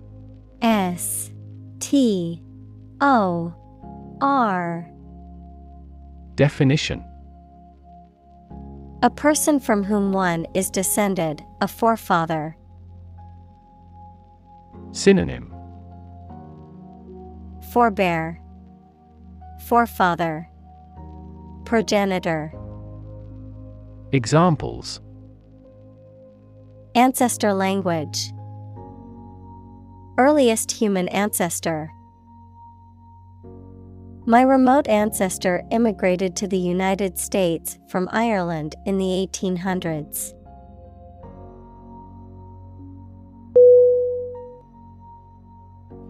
S 0.62 1.30
T 1.78 2.42
O 3.00 3.54
R 4.20 4.90
Definition 6.34 7.04
A 9.04 9.10
person 9.10 9.60
from 9.60 9.84
whom 9.84 10.12
one 10.12 10.46
is 10.54 10.70
descended, 10.70 11.44
a 11.60 11.68
forefather. 11.68 12.56
Synonym 14.92 15.54
Forebear, 17.70 18.38
Forefather, 19.66 20.48
Progenitor. 21.66 22.54
Examples 24.12 25.02
Ancestor 26.94 27.52
language. 27.52 28.32
Earliest 30.16 30.70
human 30.70 31.08
ancestor. 31.08 31.90
My 34.26 34.40
remote 34.40 34.88
ancestor 34.88 35.62
immigrated 35.70 36.34
to 36.36 36.48
the 36.48 36.56
United 36.56 37.18
States 37.18 37.78
from 37.88 38.08
Ireland 38.10 38.74
in 38.86 38.96
the 38.96 39.28
1800s. 39.30 40.32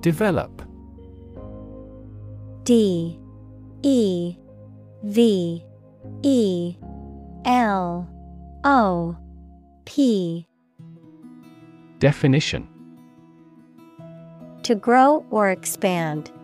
Develop. 0.01 0.63
D. 2.63 3.19
E. 3.83 4.37
V. 5.03 5.65
E. 6.23 6.77
L. 7.45 8.09
O. 8.63 9.17
P. 9.87 10.47
Definition. 11.99 12.69
To 14.63 14.77
grow 14.77 15.27
or 15.31 15.51
expand, 15.51 16.31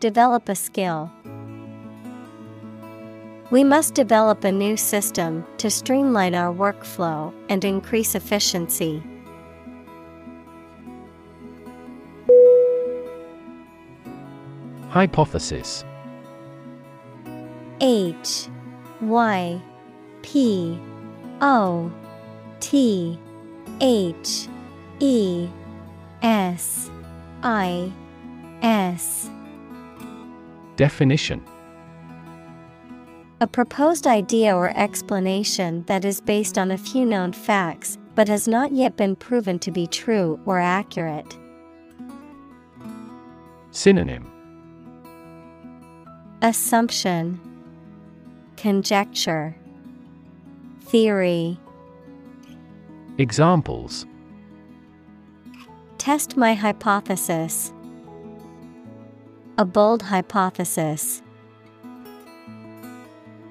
Develop 0.00 0.48
a 0.48 0.54
skill. 0.54 1.12
We 3.50 3.64
must 3.64 3.92
develop 3.92 4.44
a 4.44 4.50
new 4.50 4.78
system 4.78 5.44
to 5.58 5.68
streamline 5.68 6.34
our 6.34 6.54
workflow 6.54 7.34
and 7.50 7.62
increase 7.66 8.14
efficiency. 8.14 9.02
Hypothesis 14.88 15.84
H 17.82 18.48
Y 19.02 19.60
P 20.22 20.80
O 21.42 21.92
T 22.60 23.18
H 23.82 24.48
E 24.98 25.46
S 26.22 26.90
I 27.42 27.92
S 28.62 29.28
Definition. 30.80 31.44
A 33.42 33.46
proposed 33.46 34.06
idea 34.06 34.56
or 34.56 34.72
explanation 34.74 35.84
that 35.88 36.06
is 36.06 36.22
based 36.22 36.56
on 36.56 36.70
a 36.70 36.78
few 36.78 37.04
known 37.04 37.34
facts 37.34 37.98
but 38.14 38.28
has 38.28 38.48
not 38.48 38.72
yet 38.72 38.96
been 38.96 39.14
proven 39.14 39.58
to 39.58 39.70
be 39.70 39.86
true 39.86 40.40
or 40.46 40.58
accurate. 40.58 41.36
Synonym. 43.72 44.24
Assumption. 46.40 47.38
Conjecture. 48.56 49.54
Theory. 50.84 51.58
Examples. 53.18 54.06
Test 55.98 56.38
my 56.38 56.54
hypothesis. 56.54 57.70
A 59.60 59.64
bold 59.66 60.00
hypothesis. 60.00 61.20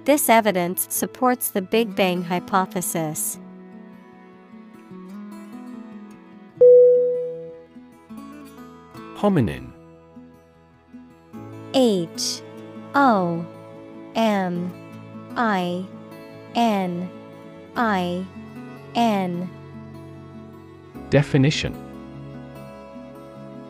This 0.05 0.27
evidence 0.27 0.87
supports 0.89 1.51
the 1.51 1.61
Big 1.61 1.95
Bang 1.95 2.23
hypothesis. 2.23 3.37
Hominin 9.17 9.71
H 11.75 12.41
O 12.95 13.45
M 14.15 14.73
I 15.37 15.85
N 16.55 17.07
I 17.75 18.25
N 18.95 19.47
Definition 21.11 21.88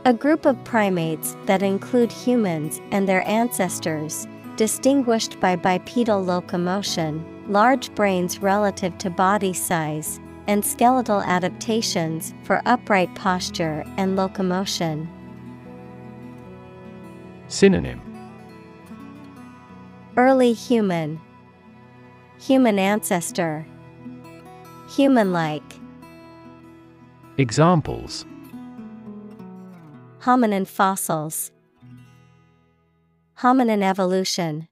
A 0.05 0.13
group 0.13 0.45
of 0.45 0.63
primates 0.63 1.35
that 1.45 1.61
include 1.61 2.09
humans 2.09 2.79
and 2.91 3.07
their 3.07 3.27
ancestors, 3.27 4.27
distinguished 4.55 5.37
by 5.41 5.57
bipedal 5.57 6.23
locomotion, 6.23 7.25
large 7.49 7.93
brains 7.95 8.41
relative 8.41 8.97
to 8.99 9.09
body 9.09 9.51
size, 9.51 10.21
and 10.47 10.63
skeletal 10.63 11.21
adaptations 11.21 12.33
for 12.43 12.61
upright 12.65 13.13
posture 13.15 13.83
and 13.97 14.15
locomotion. 14.15 15.09
Synonym. 17.49 18.01
Early 20.15 20.53
human, 20.53 21.19
human 22.39 22.79
ancestor, 22.79 23.65
human 24.87 25.33
like, 25.33 25.63
Examples 27.37 28.25
hominin 30.23 30.67
fossils, 30.67 31.51
hominin 33.39 33.81
evolution. 33.81 34.67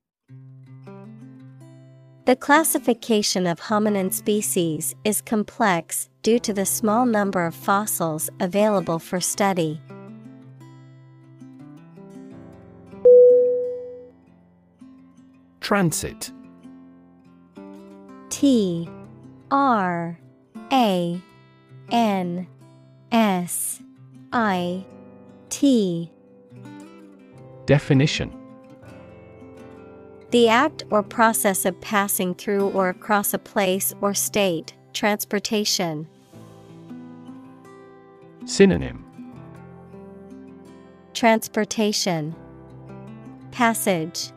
The 2.25 2.35
classification 2.35 3.47
of 3.47 3.61
hominin 3.61 4.11
species 4.11 4.93
is 5.05 5.21
complex 5.21 6.09
due 6.21 6.39
to 6.39 6.53
the 6.53 6.65
small 6.65 7.05
number 7.05 7.45
of 7.45 7.55
fossils 7.55 8.29
available 8.41 8.99
for 8.99 9.21
study. 9.21 9.79
Transit 15.61 16.31
T 18.29 18.89
R 19.49 20.19
A 20.73 21.21
N 21.91 22.47
S 23.13 23.81
I 24.33 24.85
T 25.57 26.11
Definition. 27.65 28.31
The 30.29 30.49
act 30.49 30.83
or 30.91 31.01
process 31.01 31.65
of 31.65 31.81
passing 31.81 32.35
through 32.35 32.69
or 32.69 32.89
across 32.89 33.33
a 33.33 33.39
place 33.39 33.91
or 33.99 34.13
state, 34.13 34.75
transportation. 34.93 36.07
Synonym. 38.45 39.03
Transportation. 41.15 42.35
Passage. 43.49 44.31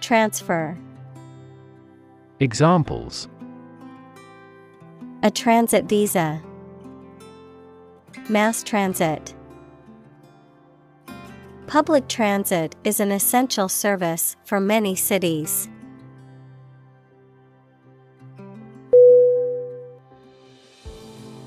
Transfer. 0.00 0.76
Examples. 2.40 3.28
A 5.22 5.30
transit 5.30 5.84
visa. 5.84 6.42
Mass 8.28 8.64
transit 8.64 9.36
Public 11.70 12.08
transit 12.08 12.74
is 12.82 12.98
an 12.98 13.12
essential 13.12 13.68
service 13.68 14.34
for 14.44 14.58
many 14.58 14.96
cities. 14.96 15.68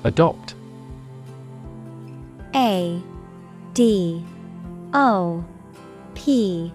Adopt 0.02 0.54
A 2.54 3.02
D 3.74 4.24
O 4.94 5.44
P 6.14 6.72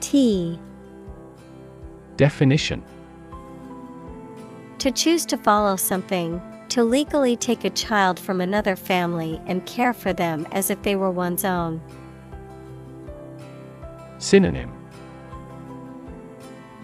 T 0.00 0.58
Definition 2.18 2.82
To 4.80 4.90
choose 4.90 5.24
to 5.24 5.38
follow 5.38 5.76
something, 5.76 6.42
to 6.68 6.84
legally 6.84 7.38
take 7.38 7.64
a 7.64 7.70
child 7.70 8.20
from 8.20 8.42
another 8.42 8.76
family 8.76 9.40
and 9.46 9.64
care 9.64 9.94
for 9.94 10.12
them 10.12 10.46
as 10.52 10.68
if 10.68 10.82
they 10.82 10.94
were 10.94 11.10
one's 11.10 11.46
own. 11.46 11.80
Synonym. 14.22 14.72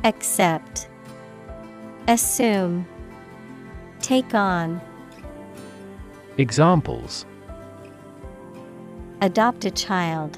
Accept, 0.03 0.89
Assume, 2.09 2.85
Take 4.01 4.35
on, 4.35 4.81
Examples. 6.37 7.27
Adopt 9.21 9.65
a 9.65 9.71
child, 9.71 10.37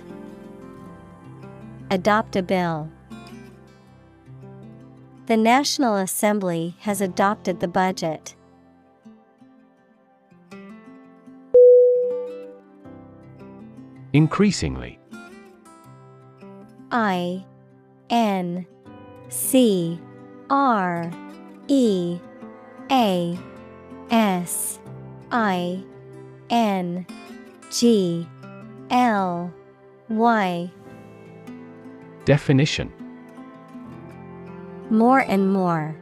Adopt 1.90 2.36
a 2.36 2.42
bill. 2.42 2.90
The 5.24 5.38
National 5.38 5.96
Assembly 5.96 6.76
has 6.80 7.00
adopted 7.00 7.60
the 7.60 7.68
budget. 7.68 8.34
Increasingly 14.12 14.99
I 16.90 17.44
N 18.08 18.66
C 19.28 20.00
R 20.48 21.10
E 21.68 22.18
A 22.90 23.38
S 24.10 24.78
I 25.30 25.84
N 26.50 27.06
G 27.70 28.26
L 28.90 29.52
Y 30.08 30.70
Definition 32.24 32.92
More 34.90 35.20
and 35.20 35.52
more. 35.52 35.96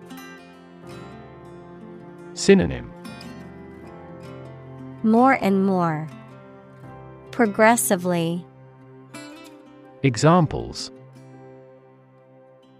Synonym 2.34 2.90
More 5.02 5.34
and 5.34 5.66
more. 5.66 6.08
Progressively. 7.30 8.47
Examples 10.04 10.92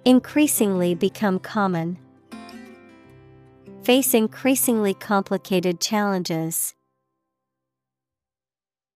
Increasingly 0.04 0.94
become 0.94 1.40
common. 1.40 1.98
Face 3.82 4.14
increasingly 4.14 4.94
complicated 4.94 5.80
challenges. 5.80 6.74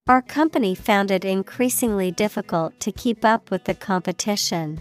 Our 0.07 0.23
company 0.23 0.77
found 0.77 1.11
it 1.11 1.25
increasingly 1.25 2.13
difficult 2.13 2.79
to 2.81 2.93
keep 2.93 3.25
up 3.25 3.51
with 3.51 3.65
the 3.65 3.75
competition. 3.75 4.81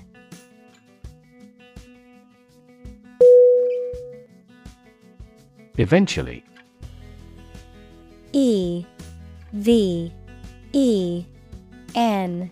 Eventually 5.77 6.43
E 8.34 8.86
V 9.54 10.13
E 10.73 11.25
N 11.95 12.51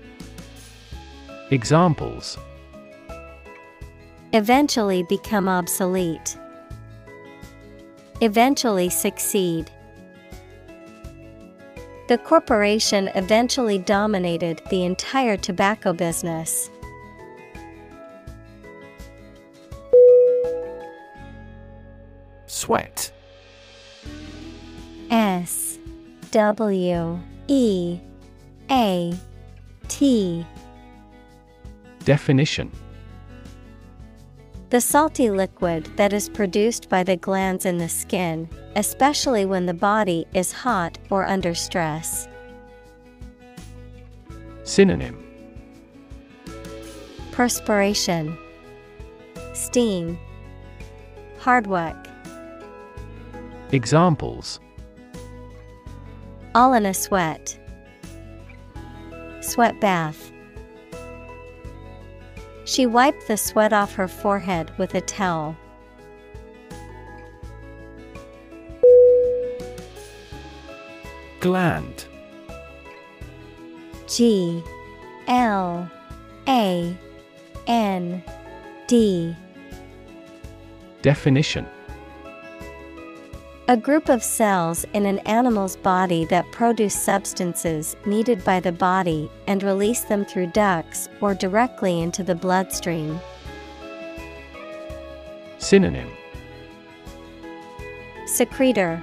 Examples 1.51 2.37
eventually 4.31 5.03
become 5.03 5.49
obsolete, 5.49 6.37
eventually 8.21 8.89
succeed. 8.89 9.69
The 12.07 12.17
corporation 12.19 13.09
eventually 13.15 13.79
dominated 13.79 14.61
the 14.69 14.85
entire 14.85 15.35
tobacco 15.35 15.91
business. 15.91 16.69
Sweat 22.47 23.11
S 25.09 25.79
W 26.31 27.19
E 27.49 27.99
A 28.69 29.13
T 29.89 30.45
Definition 32.05 32.71
The 34.69 34.81
salty 34.81 35.29
liquid 35.29 35.85
that 35.97 36.13
is 36.13 36.29
produced 36.29 36.89
by 36.89 37.03
the 37.03 37.17
glands 37.17 37.65
in 37.65 37.77
the 37.77 37.89
skin, 37.89 38.49
especially 38.75 39.45
when 39.45 39.65
the 39.65 39.73
body 39.73 40.25
is 40.33 40.51
hot 40.51 40.97
or 41.09 41.25
under 41.25 41.53
stress. 41.53 42.27
Synonym 44.63 45.17
Perspiration, 47.31 48.37
Steam, 49.53 50.17
Hard 51.39 51.67
work, 51.67 52.07
Examples 53.71 54.59
all 56.53 56.73
in 56.73 56.85
a 56.85 56.93
sweat. 56.93 57.57
Sweat 59.41 59.79
bath. 59.79 60.30
She 62.71 62.85
wiped 62.85 63.27
the 63.27 63.35
sweat 63.35 63.73
off 63.73 63.95
her 63.95 64.07
forehead 64.07 64.71
with 64.77 64.95
a 64.95 65.01
towel. 65.01 65.57
Gland. 71.41 72.05
G 74.07 74.63
L 75.27 75.91
A 76.47 76.95
N 77.67 78.23
D. 78.87 79.35
Definition 81.01 81.67
A 83.71 83.77
group 83.77 84.09
of 84.09 84.21
cells 84.21 84.85
in 84.91 85.05
an 85.05 85.19
animal's 85.19 85.77
body 85.77 86.25
that 86.25 86.51
produce 86.51 86.93
substances 86.93 87.95
needed 88.05 88.43
by 88.43 88.59
the 88.59 88.73
body 88.73 89.31
and 89.47 89.63
release 89.63 90.01
them 90.01 90.25
through 90.25 90.47
ducts 90.47 91.07
or 91.21 91.33
directly 91.33 92.01
into 92.01 92.21
the 92.21 92.35
bloodstream. 92.35 93.17
Synonym 95.57 96.09
Secretor 98.25 99.01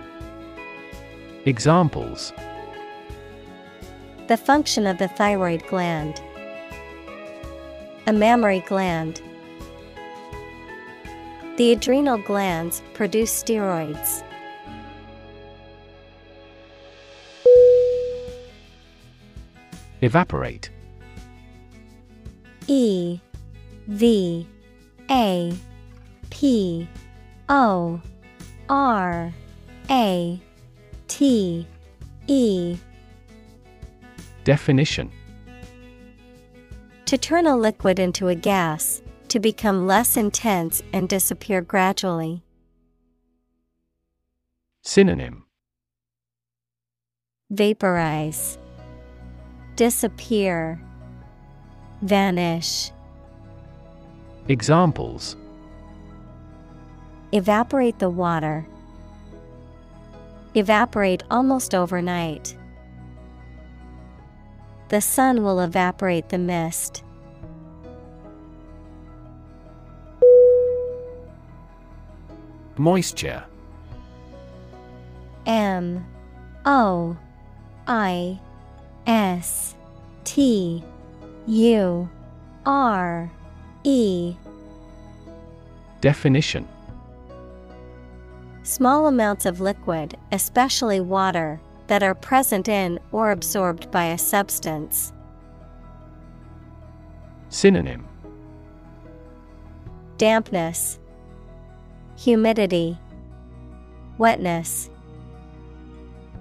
Examples 1.46 2.34
The 4.26 4.36
function 4.36 4.86
of 4.86 4.98
the 4.98 5.08
thyroid 5.08 5.66
gland. 5.68 6.20
A 8.06 8.12
mammary 8.12 8.62
gland. 8.68 9.22
The 11.56 11.72
adrenal 11.72 12.18
glands 12.18 12.82
produce 12.92 13.32
steroids. 13.32 14.27
Evaporate. 20.00 20.70
E 22.66 23.20
V 23.88 24.46
A 25.10 25.52
P 26.30 26.88
O 27.48 28.00
R 28.68 29.32
A 29.90 30.40
T 31.08 31.66
E. 32.26 32.76
Definition. 34.44 35.10
To 37.06 37.16
turn 37.16 37.46
a 37.46 37.56
liquid 37.56 37.98
into 37.98 38.28
a 38.28 38.34
gas, 38.34 39.02
to 39.28 39.40
become 39.40 39.86
less 39.86 40.16
intense 40.16 40.82
and 40.92 41.08
disappear 41.08 41.60
gradually. 41.62 42.42
Synonym. 44.82 45.44
Vaporize, 47.50 48.58
Disappear, 49.78 50.80
Vanish. 52.02 52.90
Examples 54.48 55.36
Evaporate 57.30 58.00
the 58.00 58.10
water. 58.10 58.66
Evaporate 60.56 61.22
almost 61.30 61.76
overnight. 61.76 62.56
The 64.88 65.00
sun 65.00 65.44
will 65.44 65.60
evaporate 65.60 66.30
the 66.30 66.38
mist. 66.38 67.04
Moisture 72.76 73.44
M 75.46 76.04
O 76.66 77.16
I 77.86 78.40
S 79.08 79.74
T 80.24 80.84
U 81.46 82.10
R 82.66 83.32
E. 83.82 84.36
Definition. 86.02 86.68
Small 88.64 89.06
amounts 89.06 89.46
of 89.46 89.62
liquid, 89.62 90.18
especially 90.30 91.00
water, 91.00 91.58
that 91.86 92.02
are 92.02 92.14
present 92.14 92.68
in 92.68 93.00
or 93.10 93.30
absorbed 93.30 93.90
by 93.90 94.04
a 94.04 94.18
substance. 94.18 95.14
Synonym. 97.48 98.06
Dampness, 100.18 100.98
Humidity, 102.18 102.98
Wetness. 104.18 104.90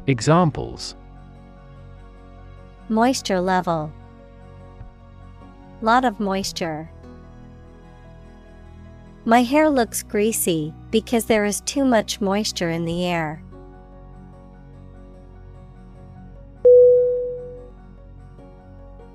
Examples 0.08 0.96
Moisture 2.90 3.42
level. 3.42 3.92
Lot 5.82 6.06
of 6.06 6.20
moisture. 6.20 6.90
My 9.26 9.44
hair 9.44 9.70
looks 9.70 10.04
greasy 10.04 10.74
because 10.90 11.26
there 11.26 11.44
is 11.44 11.60
too 11.62 11.84
much 11.84 12.22
moisture 12.22 12.70
in 12.70 12.86
the 12.86 13.06
air. 13.06 13.44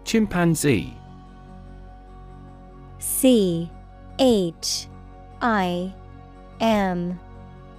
Chimpanzee 0.05 0.95
C 2.99 3.71
H 4.19 4.87
I 5.41 5.95
M 6.61 7.19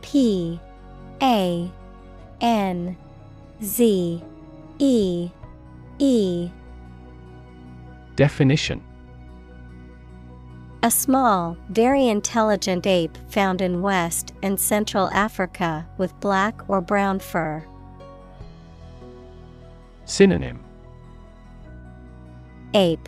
P 0.02 0.60
A 1.22 1.72
N 2.42 2.98
Z 3.62 4.24
E 4.80 5.30
E. 6.00 6.50
Definition. 8.16 8.84
A 10.84 10.92
small, 10.92 11.58
very 11.70 12.08
intelligent 12.08 12.86
ape 12.86 13.18
found 13.30 13.62
in 13.62 13.82
West 13.82 14.34
and 14.44 14.60
Central 14.60 15.10
Africa 15.12 15.88
with 15.98 16.20
black 16.20 16.70
or 16.70 16.82
brown 16.82 17.20
fur. 17.20 17.64
Synonym. 20.06 20.64
Ape. 22.74 23.08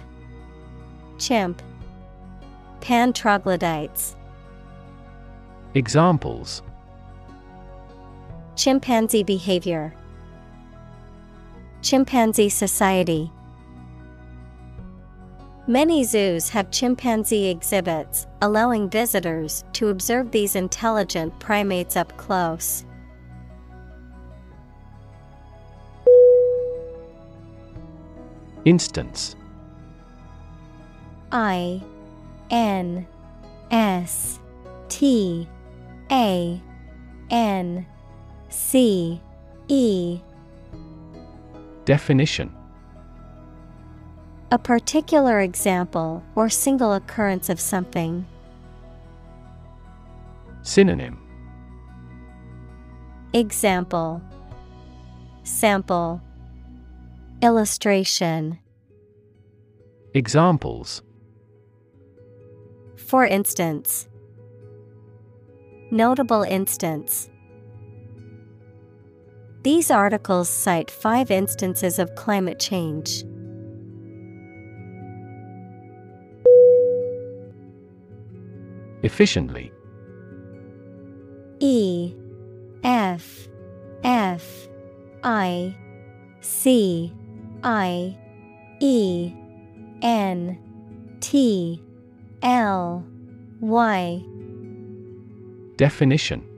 Chimp. 1.18 1.62
Pan 2.80 3.12
troglodytes 3.12 4.16
Examples. 5.76 6.62
Chimpanzee 8.56 9.24
behavior 9.24 9.94
Chimpanzee 11.86 12.50
society. 12.50 13.32
Many 15.68 16.04
zoos 16.04 16.50
have 16.50 16.72
chimpanzee 16.72 17.46
exhibits, 17.46 18.26
allowing 18.42 18.90
visitors 18.90 19.64
to 19.74 19.90
observe 19.90 20.32
these 20.32 20.56
intelligent 20.56 21.40
primates 21.40 21.96
up 21.96 22.18
close. 22.18 22.86
Instance. 28.66 29.36
I 31.32 31.84
N 32.50 33.06
S 33.70 34.40
T 34.90 35.48
A 36.10 36.60
N 37.30 37.86
C 38.50 39.22
E 39.68 40.20
Definition 41.86 42.52
A 44.52 44.58
particular 44.58 45.42
example 45.42 46.24
or 46.36 46.50
single 46.50 46.94
occurrence 46.94 47.50
of 47.50 47.60
something. 47.60 48.26
Synonym 50.64 51.20
Example 53.34 54.22
Sample 55.44 56.22
Illustration 57.42 58.58
Examples 60.14 61.04
For 62.96 63.26
instance, 63.26 64.08
Notable 65.92 66.42
instance. 66.42 67.30
These 69.66 69.90
articles 69.90 70.48
cite 70.48 70.92
five 70.92 71.32
instances 71.32 71.98
of 71.98 72.14
climate 72.14 72.60
change. 72.60 73.24
Efficiently. 79.02 79.72
E 81.60 82.14
F 82.84 83.48
F 84.04 84.68
I 85.24 85.76
C 86.42 87.12
I 87.64 88.16
E 88.80 89.34
N 90.04 90.60
T 91.22 91.82
L 92.44 93.04
Y. 93.62 94.24
Definition 95.76 96.55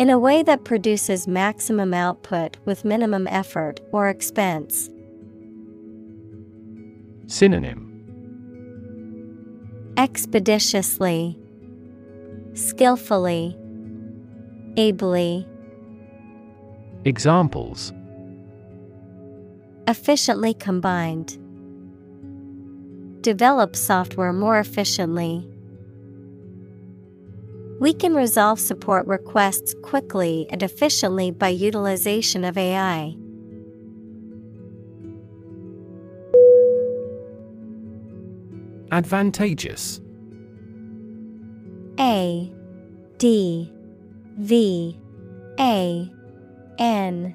In 0.00 0.08
a 0.08 0.18
way 0.18 0.42
that 0.44 0.64
produces 0.64 1.28
maximum 1.28 1.92
output 1.92 2.56
with 2.64 2.86
minimum 2.86 3.26
effort 3.26 3.80
or 3.92 4.08
expense. 4.08 4.88
Synonym 7.26 7.86
Expeditiously, 9.98 11.38
Skillfully, 12.54 13.54
Ably, 14.78 15.46
Examples 17.04 17.92
Efficiently 19.86 20.54
combined. 20.54 21.36
Develop 23.20 23.76
software 23.76 24.32
more 24.32 24.58
efficiently. 24.58 25.46
We 27.80 27.94
can 27.94 28.14
resolve 28.14 28.60
support 28.60 29.06
requests 29.06 29.74
quickly 29.82 30.46
and 30.50 30.62
efficiently 30.62 31.30
by 31.30 31.48
utilization 31.48 32.44
of 32.44 32.58
AI. 32.58 33.16
Advantageous 38.92 40.02
A 41.98 42.52
D 43.16 43.72
V 44.36 45.00
A 45.58 46.12
N 46.78 47.34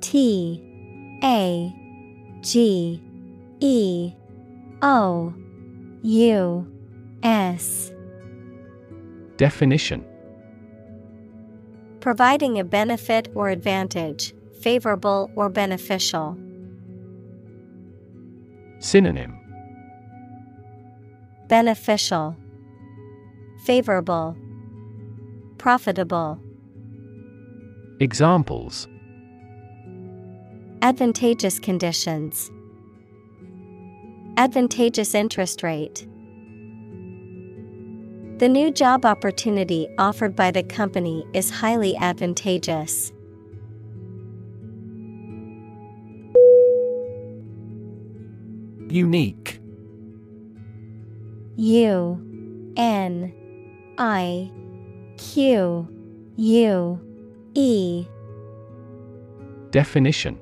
T 0.00 1.18
A 1.22 1.74
G 2.40 3.02
E 3.60 4.12
O 4.80 5.34
U 6.02 6.72
S 7.22 7.93
Definition 9.36 10.04
Providing 12.00 12.58
a 12.60 12.64
benefit 12.64 13.28
or 13.34 13.48
advantage, 13.48 14.34
favorable 14.60 15.30
or 15.34 15.48
beneficial. 15.48 16.36
Synonym 18.78 19.38
Beneficial, 21.48 22.36
favorable, 23.64 24.36
profitable. 25.58 26.38
Examples 28.00 28.86
Advantageous 30.82 31.58
conditions, 31.58 32.50
advantageous 34.36 35.14
interest 35.14 35.62
rate. 35.62 36.06
The 38.38 38.48
new 38.48 38.72
job 38.72 39.06
opportunity 39.06 39.88
offered 39.96 40.34
by 40.34 40.50
the 40.50 40.64
company 40.64 41.24
is 41.32 41.50
highly 41.50 41.96
advantageous. 41.96 43.12
Unique 48.88 49.60
U 51.56 52.72
N 52.76 53.32
I 53.98 54.50
Q 55.16 55.88
U 56.36 57.00
E 57.54 58.06
Definition 59.70 60.40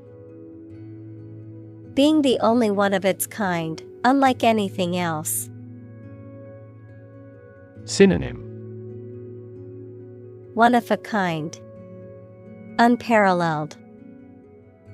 Being 1.92 2.22
the 2.22 2.38
only 2.40 2.70
one 2.70 2.94
of 2.94 3.04
its 3.04 3.26
kind, 3.26 3.82
unlike 4.02 4.42
anything 4.42 4.96
else. 4.96 5.50
Synonym 7.84 8.38
One 10.54 10.76
of 10.76 10.90
a 10.92 10.96
kind. 10.96 11.58
Unparalleled. 12.78 13.76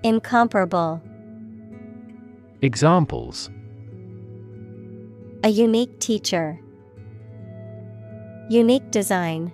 Incomparable. 0.02 1.02
Examples 2.62 3.50
A 5.44 5.48
unique 5.50 6.00
teacher. 6.00 6.58
Unique 8.48 8.90
design. 8.90 9.52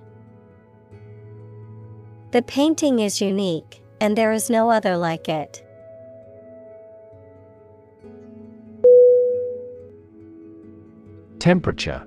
The 2.30 2.42
painting 2.42 3.00
is 3.00 3.20
unique, 3.20 3.82
and 4.00 4.16
there 4.16 4.32
is 4.32 4.48
no 4.48 4.70
other 4.70 4.96
like 4.96 5.28
it. 5.28 5.64
Temperature 11.40 12.06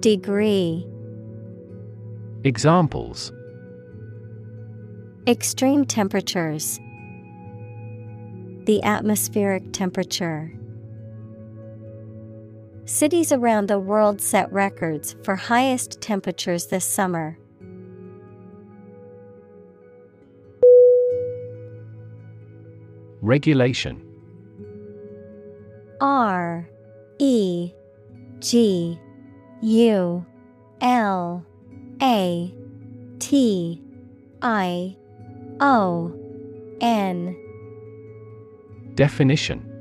Degree 0.00 0.86
Examples 2.44 3.32
Extreme 5.26 5.86
temperatures. 5.86 6.78
The 8.66 8.80
atmospheric 8.84 9.72
temperature. 9.72 10.52
Cities 12.84 13.32
around 13.32 13.68
the 13.68 13.80
world 13.80 14.20
set 14.20 14.52
records 14.52 15.16
for 15.24 15.34
highest 15.34 16.00
temperatures 16.02 16.66
this 16.66 16.84
summer. 16.84 17.38
Regulation 23.22 24.02
R 26.00 26.68
E 27.18 27.72
G 28.40 29.00
U 29.62 30.24
L 30.80 31.44
A 32.02 32.54
T 33.18 33.82
I 34.42 34.96
O 35.60 36.12
N. 36.80 37.36
Definition. 38.94 39.72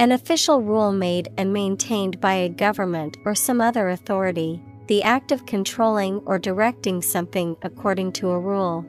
An 0.00 0.10
official 0.10 0.60
rule 0.60 0.92
made 0.92 1.28
and 1.38 1.52
maintained 1.52 2.20
by 2.20 2.34
a 2.34 2.48
government 2.48 3.16
or 3.24 3.34
some 3.34 3.60
other 3.60 3.88
authority, 3.88 4.60
the 4.88 5.02
act 5.02 5.30
of 5.30 5.46
controlling 5.46 6.18
or 6.26 6.38
directing 6.38 7.00
something 7.00 7.56
according 7.62 8.12
to 8.12 8.30
a 8.30 8.38
rule. 8.38 8.84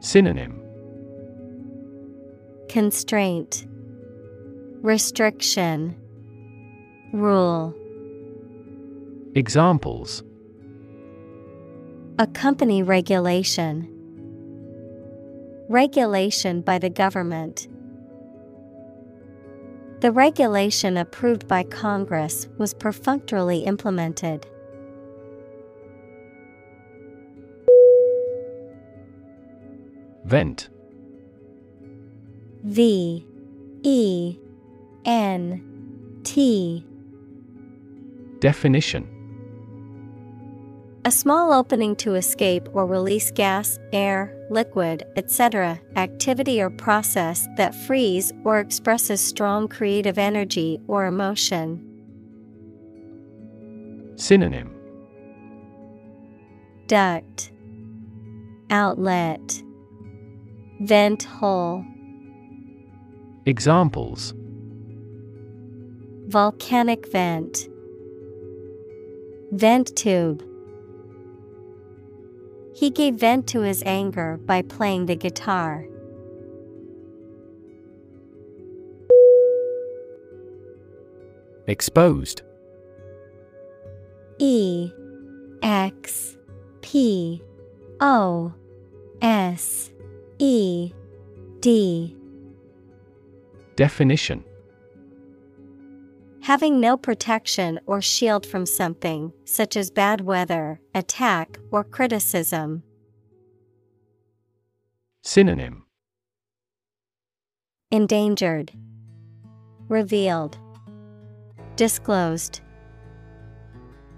Synonym. 0.00 0.58
Constraint. 2.68 3.66
Restriction 4.80 5.96
Rule 7.12 7.74
Examples 9.34 10.22
A 12.18 12.26
company 12.26 12.82
regulation. 12.82 13.86
Regulation 15.68 16.62
by 16.62 16.78
the 16.78 16.88
government. 16.88 17.68
The 20.00 20.10
regulation 20.10 20.96
approved 20.96 21.46
by 21.46 21.64
Congress 21.64 22.48
was 22.56 22.72
perfunctorily 22.72 23.58
implemented. 23.58 24.46
Vent 30.24 30.70
V 32.64 33.26
E 33.82 34.38
N 35.04 36.20
T 36.24 36.86
Definition. 38.42 39.06
A 41.04 41.12
small 41.12 41.52
opening 41.52 41.94
to 41.94 42.16
escape 42.16 42.68
or 42.72 42.86
release 42.86 43.30
gas, 43.30 43.78
air, 43.92 44.36
liquid, 44.50 45.04
etc., 45.14 45.80
activity 45.94 46.60
or 46.60 46.68
process 46.68 47.46
that 47.56 47.72
frees 47.72 48.32
or 48.44 48.58
expresses 48.58 49.20
strong 49.20 49.68
creative 49.68 50.18
energy 50.18 50.80
or 50.88 51.06
emotion. 51.06 51.80
Synonym. 54.16 54.74
Duct. 56.88 57.52
Outlet. 58.70 59.62
Vent 60.80 61.22
hole. 61.22 61.84
Examples. 63.46 64.34
Volcanic 66.26 67.08
vent 67.12 67.68
Vent 69.52 69.94
tube. 69.94 70.42
He 72.74 72.88
gave 72.88 73.16
vent 73.16 73.46
to 73.48 73.60
his 73.60 73.82
anger 73.84 74.38
by 74.46 74.62
playing 74.62 75.04
the 75.04 75.14
guitar. 75.14 75.86
Exposed. 81.66 82.40
E 84.38 84.90
X 85.62 86.38
P 86.80 87.42
O 88.00 88.54
S 89.20 89.90
E 90.38 90.92
D. 91.60 92.16
Definition 93.76 94.44
Having 96.42 96.80
no 96.80 96.96
protection 96.96 97.78
or 97.86 98.02
shield 98.02 98.44
from 98.44 98.66
something, 98.66 99.32
such 99.44 99.76
as 99.76 99.92
bad 99.92 100.22
weather, 100.22 100.80
attack, 100.92 101.56
or 101.70 101.84
criticism. 101.84 102.82
Synonym. 105.22 105.84
Endangered, 107.92 108.72
Revealed, 109.88 110.58
Disclosed, 111.76 112.60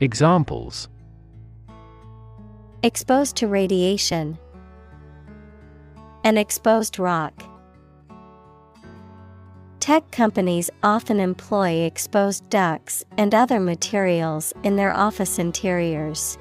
Examples. 0.00 0.88
Exposed 2.82 3.36
to 3.36 3.48
radiation, 3.48 4.38
An 6.24 6.38
exposed 6.38 6.98
rock. 6.98 7.44
Tech 9.84 10.10
companies 10.10 10.70
often 10.82 11.20
employ 11.20 11.82
exposed 11.82 12.48
ducts 12.48 13.04
and 13.18 13.34
other 13.34 13.60
materials 13.60 14.50
in 14.62 14.76
their 14.76 14.96
office 14.96 15.38
interiors. 15.38 16.38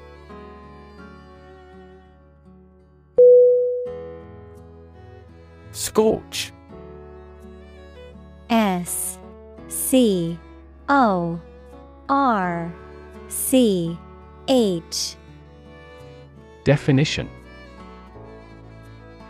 Scorch. 5.72 6.54
S 8.48 9.18
C 9.68 10.38
O 10.88 11.38
R 12.08 12.74
C 13.28 13.98
H. 14.48 15.16
Definition 16.64 17.28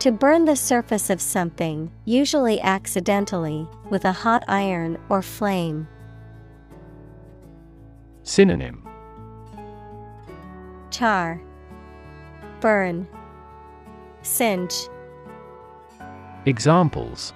To 0.05 0.11
burn 0.11 0.45
the 0.45 0.55
surface 0.55 1.09
of 1.09 1.19
something, 1.19 1.91
usually 2.05 2.61
accidentally, 2.61 3.67
with 3.89 4.05
a 4.05 4.11
hot 4.11 4.43
iron 4.47 4.99
or 5.09 5.23
flame. 5.23 5.87
Synonym 8.21 8.87
Char 10.91 11.41
Burn 12.59 13.07
Singe 14.21 14.75
Examples 16.45 17.33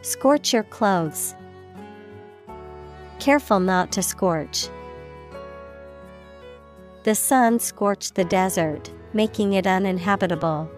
Scorch 0.00 0.52
your 0.52 0.64
clothes. 0.64 1.36
Careful 3.20 3.60
not 3.60 3.92
to 3.92 4.02
scorch. 4.02 4.66
The 7.04 7.14
sun 7.14 7.60
scorched 7.60 8.16
the 8.16 8.24
desert, 8.24 8.90
making 9.12 9.54
it 9.54 9.66
uninhabitable. 9.66 10.70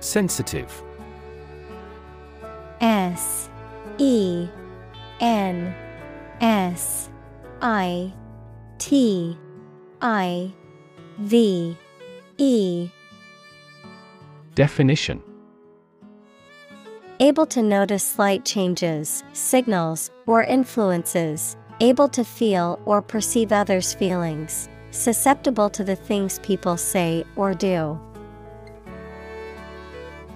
Sensitive. 0.00 0.82
S 2.80 3.48
E 3.98 4.48
N 5.20 5.74
S 6.40 7.08
I 7.62 8.12
T 8.78 9.38
I 10.02 10.52
V 11.18 11.76
E. 12.38 12.90
Definition. 14.54 15.22
Able 17.20 17.46
to 17.46 17.62
notice 17.62 18.02
slight 18.02 18.44
changes, 18.44 19.22
signals, 19.32 20.10
or 20.26 20.42
influences, 20.42 21.56
able 21.80 22.08
to 22.08 22.24
feel 22.24 22.78
or 22.84 23.02
perceive 23.02 23.52
others' 23.52 23.94
feelings, 23.94 24.68
susceptible 24.90 25.68
to 25.70 25.84
the 25.84 25.96
things 25.96 26.38
people 26.40 26.76
say 26.76 27.24
or 27.36 27.54
do. 27.54 27.98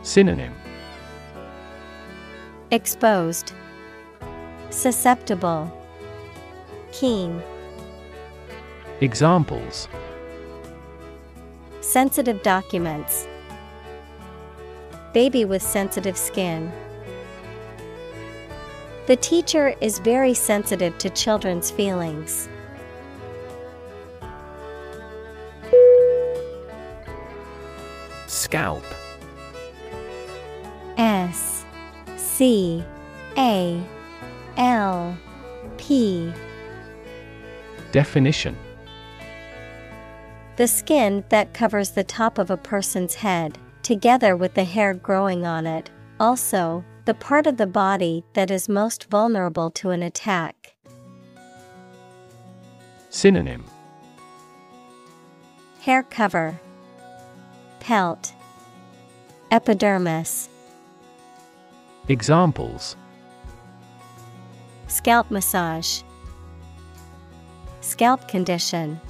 Synonym. 0.03 0.55
Exposed, 2.71 3.53
Susceptible, 4.71 5.73
Keen, 6.93 7.43
Examples. 9.01 9.89
Sensitive 11.81 12.43
documents, 12.43 13.27
Baby 15.15 15.45
with 15.45 15.63
sensitive 15.63 16.17
skin. 16.19 16.71
The 19.09 19.17
teacher 19.17 19.75
is 19.81 20.01
very 20.01 20.35
sensitive 20.35 20.99
to 20.99 21.09
children's 21.09 21.71
feelings. 21.71 22.47
Scalp. 28.27 28.85
S 30.99 31.65
C 32.17 32.85
A 33.39 33.83
L 34.59 35.17
P. 35.79 36.31
Definition. 37.93 38.55
The 40.57 40.69
skin 40.69 41.25
that 41.31 41.55
covers 41.55 41.93
the 41.93 42.05
top 42.05 42.37
of 42.37 42.51
a 42.51 42.59
person's 42.59 43.15
head, 43.15 43.57
together 43.83 44.37
with 44.37 44.53
the 44.53 44.65
hair 44.65 44.93
growing 44.93 45.47
on 45.47 45.67
it, 45.67 45.89
also, 46.21 46.85
the 47.09 47.15
part 47.15 47.47
of 47.47 47.57
the 47.57 47.67
body 47.67 48.23
that 48.35 48.51
is 48.51 48.69
most 48.69 49.09
vulnerable 49.09 49.71
to 49.71 49.89
an 49.89 50.03
attack. 50.03 50.75
Synonym 53.09 53.65
Hair 55.81 56.03
cover, 56.11 56.61
Pelt, 57.81 58.35
Epidermis, 59.51 60.51
Examples 62.09 62.95
Scalp 64.89 65.31
massage, 65.31 66.03
Scalp 67.81 68.29
condition. 68.29 69.01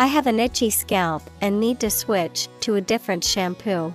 I 0.00 0.06
have 0.06 0.26
an 0.26 0.40
itchy 0.40 0.70
scalp 0.70 1.22
and 1.40 1.60
need 1.60 1.78
to 1.78 1.90
switch 1.90 2.48
to 2.62 2.74
a 2.74 2.80
different 2.80 3.22
shampoo. 3.22 3.94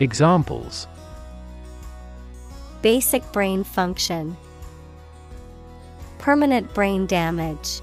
Examples 0.00 0.86
Basic 2.82 3.32
brain 3.32 3.64
function, 3.64 4.36
Permanent 6.18 6.72
brain 6.72 7.06
damage. 7.06 7.80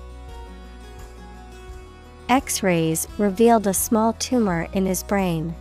X 2.30 2.63
rays 2.63 3.07
revealed 3.18 3.68
a 3.68 3.74
small 3.74 4.13
tumor 4.13 4.68
in 4.74 4.86
his 4.86 5.03
brain. 5.03 5.53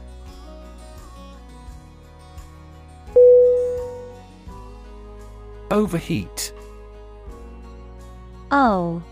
Overheat 5.71 6.53
O 8.53 9.03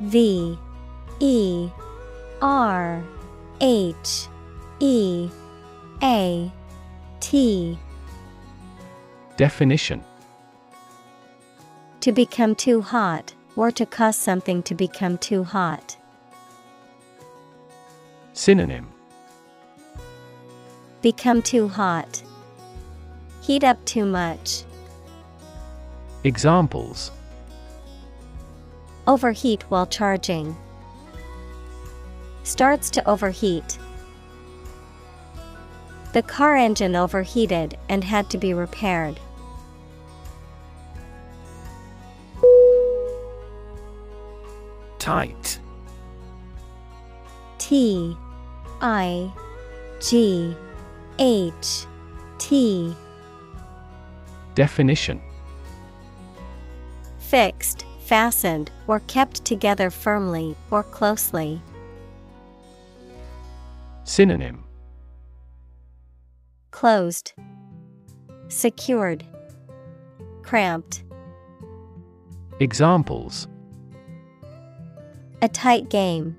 V 0.00 0.58
E 1.20 1.70
R 2.42 3.02
H 3.60 4.26
E 4.80 5.30
A 6.02 6.52
T 7.24 7.78
Definition 9.38 10.04
To 12.02 12.12
become 12.12 12.54
too 12.54 12.82
hot, 12.82 13.32
or 13.56 13.70
to 13.70 13.86
cause 13.86 14.18
something 14.18 14.62
to 14.64 14.74
become 14.74 15.16
too 15.16 15.42
hot. 15.42 15.96
Synonym 18.34 18.88
Become 21.00 21.40
too 21.40 21.66
hot. 21.66 22.22
Heat 23.40 23.64
up 23.64 23.82
too 23.86 24.04
much. 24.04 24.64
Examples 26.24 27.10
Overheat 29.06 29.62
while 29.70 29.86
charging. 29.86 30.54
Starts 32.42 32.90
to 32.90 33.08
overheat. 33.08 33.73
The 36.14 36.22
car 36.22 36.54
engine 36.54 36.94
overheated 36.94 37.76
and 37.88 38.04
had 38.04 38.30
to 38.30 38.38
be 38.38 38.54
repaired. 38.54 39.18
Tight 45.00 45.58
T 47.58 48.16
I 48.80 49.32
G 50.00 50.54
H 51.18 51.86
T 52.38 52.94
Definition 54.54 55.20
Fixed, 57.18 57.84
fastened, 58.04 58.70
or 58.86 59.00
kept 59.00 59.44
together 59.44 59.90
firmly 59.90 60.54
or 60.70 60.84
closely. 60.84 61.60
Synonym 64.04 64.63
Closed, 66.74 67.34
Secured, 68.48 69.24
Cramped. 70.42 71.04
Examples 72.58 73.46
A 75.40 75.48
tight 75.48 75.88
game. 75.88 76.36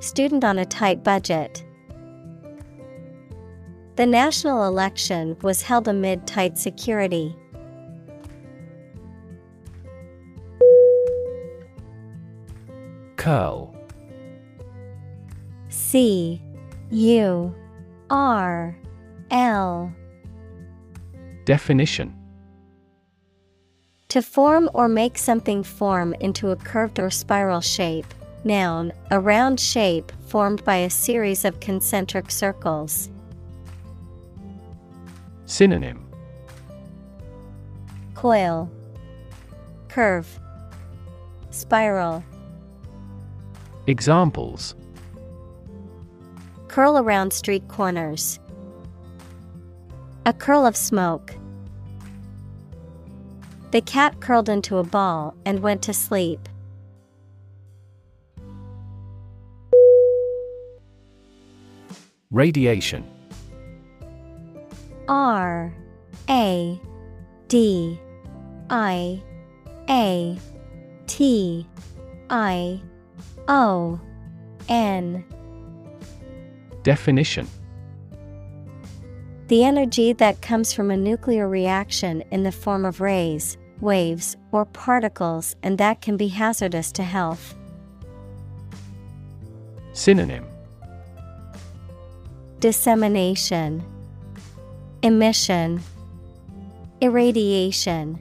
Student 0.00 0.42
on 0.42 0.58
a 0.58 0.64
tight 0.64 1.04
budget. 1.04 1.66
The 3.96 4.06
national 4.06 4.66
election 4.66 5.36
was 5.42 5.60
held 5.60 5.86
amid 5.86 6.26
tight 6.26 6.56
security. 6.56 7.36
Curl 13.16 13.76
C 15.68 16.40
U 16.90 17.54
R 18.10 18.76
L. 19.30 19.92
Definition 21.44 22.14
To 24.08 24.22
form 24.22 24.70
or 24.74 24.88
make 24.88 25.18
something 25.18 25.64
form 25.64 26.14
into 26.20 26.50
a 26.50 26.56
curved 26.56 27.00
or 27.00 27.10
spiral 27.10 27.60
shape. 27.60 28.06
Noun, 28.44 28.92
a 29.10 29.18
round 29.18 29.58
shape 29.58 30.12
formed 30.28 30.64
by 30.64 30.76
a 30.76 30.90
series 30.90 31.44
of 31.44 31.58
concentric 31.58 32.30
circles. 32.30 33.10
Synonym 35.46 36.08
Coil, 38.14 38.70
Curve, 39.88 40.38
Spiral. 41.50 42.22
Examples 43.88 44.74
Curl 46.76 46.98
around 46.98 47.32
street 47.32 47.66
corners. 47.68 48.38
A 50.26 50.34
curl 50.34 50.66
of 50.66 50.76
smoke. 50.76 51.34
The 53.70 53.80
cat 53.80 54.20
curled 54.20 54.50
into 54.50 54.76
a 54.76 54.84
ball 54.84 55.34
and 55.46 55.60
went 55.60 55.80
to 55.84 55.94
sleep. 55.94 56.50
Radiation 62.30 63.10
R 65.08 65.74
A 66.28 66.78
D 67.48 67.98
I 68.68 69.22
A 69.88 70.38
T 71.06 71.66
I 72.28 72.82
O 73.48 73.98
N 74.68 75.24
Definition. 76.86 77.48
The 79.48 79.64
energy 79.64 80.12
that 80.12 80.40
comes 80.40 80.72
from 80.72 80.92
a 80.92 80.96
nuclear 80.96 81.48
reaction 81.48 82.22
in 82.30 82.44
the 82.44 82.52
form 82.52 82.84
of 82.84 83.00
rays, 83.00 83.58
waves, 83.80 84.36
or 84.52 84.66
particles 84.66 85.56
and 85.64 85.78
that 85.78 86.00
can 86.00 86.16
be 86.16 86.28
hazardous 86.28 86.92
to 86.92 87.02
health. 87.02 87.56
Synonym. 89.94 90.46
Dissemination, 92.60 93.84
Emission, 95.02 95.82
Irradiation. 97.00 98.16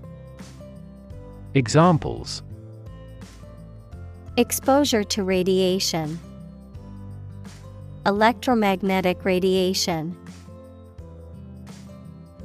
Examples. 1.53 2.41
Exposure 4.37 5.03
to 5.03 5.23
radiation, 5.23 6.19
Electromagnetic 8.05 9.25
radiation. 9.25 10.15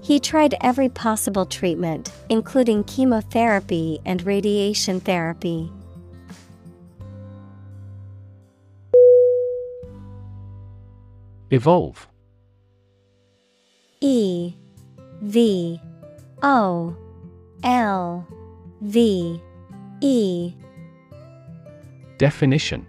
He 0.01 0.19
tried 0.19 0.55
every 0.63 0.89
possible 0.89 1.45
treatment, 1.45 2.11
including 2.31 2.85
chemotherapy 2.85 4.01
and 4.07 4.25
radiation 4.25 5.01
therapy. 5.01 5.71
Evolve 11.51 12.09
E 14.01 14.55
V 15.21 15.81
O 16.43 16.97
L 17.65 18.27
V 18.81 19.41
E 20.01 20.55
Definition 22.19 22.87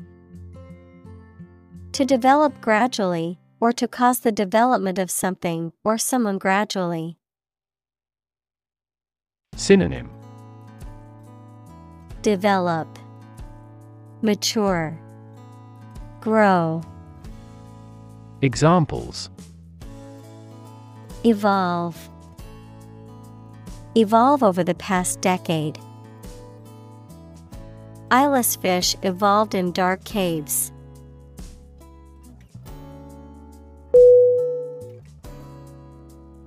To 1.93 2.05
develop 2.05 2.61
gradually, 2.61 3.37
or 3.59 3.73
to 3.73 3.85
cause 3.85 4.21
the 4.21 4.31
development 4.31 4.97
of 4.97 5.11
something 5.11 5.73
or 5.83 5.97
someone 5.97 6.37
gradually. 6.37 7.17
Synonym 9.57 10.09
Develop, 12.21 12.87
Mature, 14.21 14.97
Grow, 16.21 16.81
Examples 18.41 19.29
Evolve. 21.25 22.09
Evolve 23.95 24.43
over 24.43 24.63
the 24.63 24.75
past 24.75 25.19
decade. 25.19 25.77
Eyeless 28.09 28.55
fish 28.55 28.95
evolved 29.03 29.53
in 29.53 29.73
dark 29.73 30.05
caves. 30.05 30.71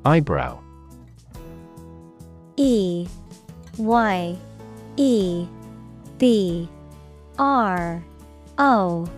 Eyebrow. 0.04 0.58
E 2.56 3.08
Y 3.78 4.36
E 4.96 5.46
B 6.18 6.68
R 7.38 8.04
O 8.58 9.08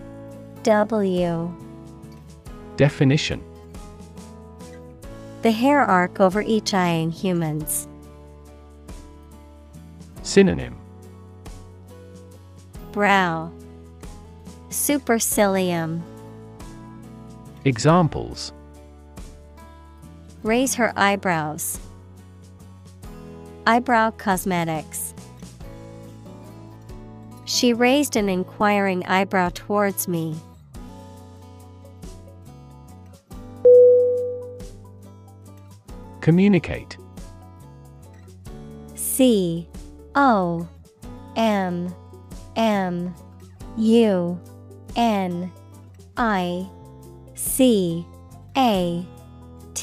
W. 0.63 1.55
Definition. 2.77 3.43
The 5.41 5.51
hair 5.51 5.81
arc 5.81 6.21
over 6.21 6.41
each 6.41 6.73
eye 6.73 6.87
in 6.87 7.11
humans. 7.11 7.87
Synonym. 10.23 10.77
Brow. 12.93 13.51
Supercilium. 14.69 16.01
Examples 17.65 18.53
Raise 20.43 20.75
her 20.75 20.93
eyebrows. 20.95 21.79
Eyebrow 23.65 24.11
cosmetics. 24.11 25.13
She 27.45 27.73
raised 27.73 28.15
an 28.15 28.29
inquiring 28.29 29.05
eyebrow 29.05 29.49
towards 29.53 30.07
me. 30.07 30.35
Communicate 36.21 36.97
C 38.95 39.67
O 40.13 40.67
M 41.37 41.93
M 42.57 43.15
U 43.77 44.39
N 44.95 45.51
I 46.17 46.69
C 47.35 48.05
A 48.57 49.05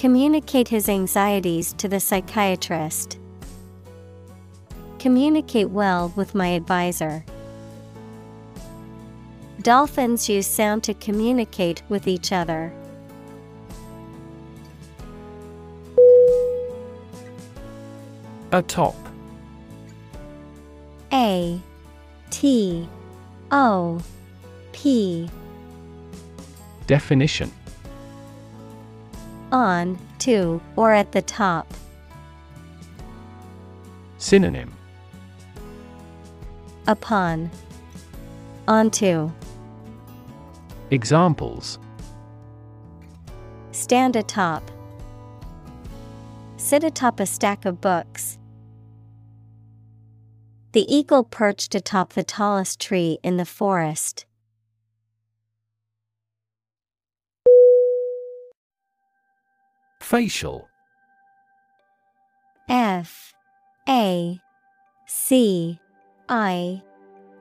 Communicate 0.00 0.68
his 0.68 0.88
anxieties 0.88 1.74
to 1.74 1.86
the 1.86 2.00
psychiatrist. 2.00 3.18
Communicate 4.98 5.68
well 5.68 6.10
with 6.16 6.34
my 6.34 6.46
advisor. 6.46 7.22
Dolphins 9.60 10.26
use 10.26 10.46
sound 10.46 10.82
to 10.84 10.94
communicate 10.94 11.82
with 11.90 12.08
each 12.08 12.32
other. 12.32 12.72
Atop 18.52 18.96
A 21.12 21.60
T 22.30 22.88
O 23.50 24.00
P 24.72 25.28
Definition 26.86 27.52
On, 29.52 29.98
to, 30.20 30.60
or 30.76 30.92
at 30.92 31.12
the 31.12 31.22
top. 31.22 31.72
Synonym 34.18 34.72
Upon. 36.86 37.50
Onto. 38.68 39.30
Examples 40.90 41.78
Stand 43.72 44.16
atop. 44.16 44.70
Sit 46.56 46.84
atop 46.84 47.18
a 47.18 47.26
stack 47.26 47.64
of 47.64 47.80
books. 47.80 48.38
The 50.72 50.84
eagle 50.92 51.24
perched 51.24 51.74
atop 51.74 52.12
the 52.12 52.22
tallest 52.22 52.80
tree 52.80 53.18
in 53.22 53.36
the 53.36 53.44
forest. 53.44 54.26
Facial. 60.00 60.68
F 62.68 63.34
A 63.88 64.40
C 65.06 65.78
I 66.28 66.82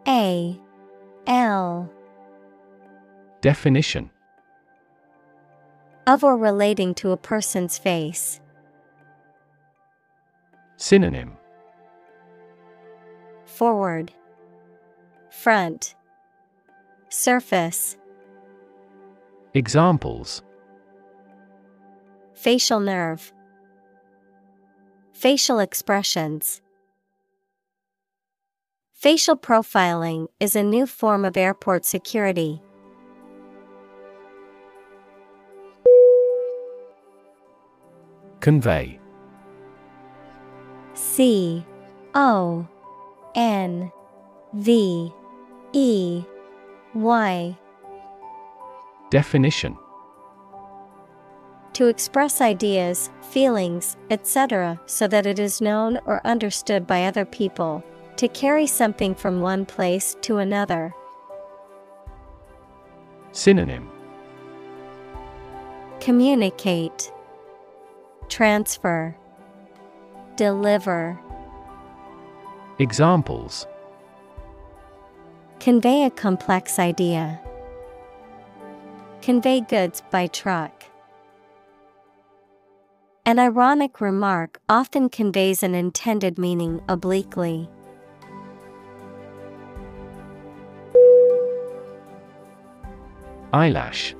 A 0.08 0.60
L. 1.26 1.92
Definition 3.42 4.12
Of 6.06 6.24
or 6.24 6.38
relating 6.38 6.94
to 6.96 7.12
a 7.12 7.18
person's 7.18 7.78
face. 7.78 8.42
Synonym 10.76 11.38
Forward, 13.46 14.12
Front, 15.32 15.96
Surface. 17.10 17.98
Examples 19.54 20.44
Facial 22.40 22.80
nerve. 22.80 23.34
Facial 25.12 25.60
expressions. 25.60 26.62
Facial 28.94 29.36
profiling 29.36 30.28
is 30.40 30.56
a 30.56 30.64
new 30.64 30.88
form 30.88 31.26
of 31.26 31.36
airport 31.36 31.84
security. 31.84 32.62
Convey 38.40 38.98
C 40.94 41.66
O 42.16 42.66
N 43.36 43.92
V 44.54 45.12
E 45.74 46.24
Y. 46.94 47.58
Definition 49.12 49.78
To 51.80 51.88
express 51.88 52.42
ideas, 52.42 53.10
feelings, 53.22 53.96
etc., 54.10 54.78
so 54.86 55.08
that 55.08 55.26
it 55.26 55.40
is 55.40 55.62
known 55.62 55.98
or 56.06 56.20
understood 56.28 56.86
by 56.86 57.06
other 57.06 57.24
people. 57.24 57.82
To 58.18 58.28
carry 58.28 58.68
something 58.68 59.16
from 59.16 59.40
one 59.40 59.66
place 59.66 60.18
to 60.24 60.40
another. 60.40 60.94
Synonym 63.32 63.90
Communicate, 66.02 67.14
Transfer, 68.28 69.16
Deliver. 70.36 71.18
Examples 72.80 73.68
Convey 75.62 76.04
a 76.04 76.10
complex 76.10 76.78
idea. 76.78 77.40
Convey 79.22 79.62
goods 79.62 80.04
by 80.12 80.28
truck. 80.28 80.79
An 83.26 83.38
ironic 83.38 84.02
remark 84.02 84.60
often 84.68 85.10
conveys 85.10 85.62
an 85.62 85.76
intended 85.76 86.38
meaning 86.38 86.82
obliquely. 86.88 87.70
Eyelash 93.52 94.16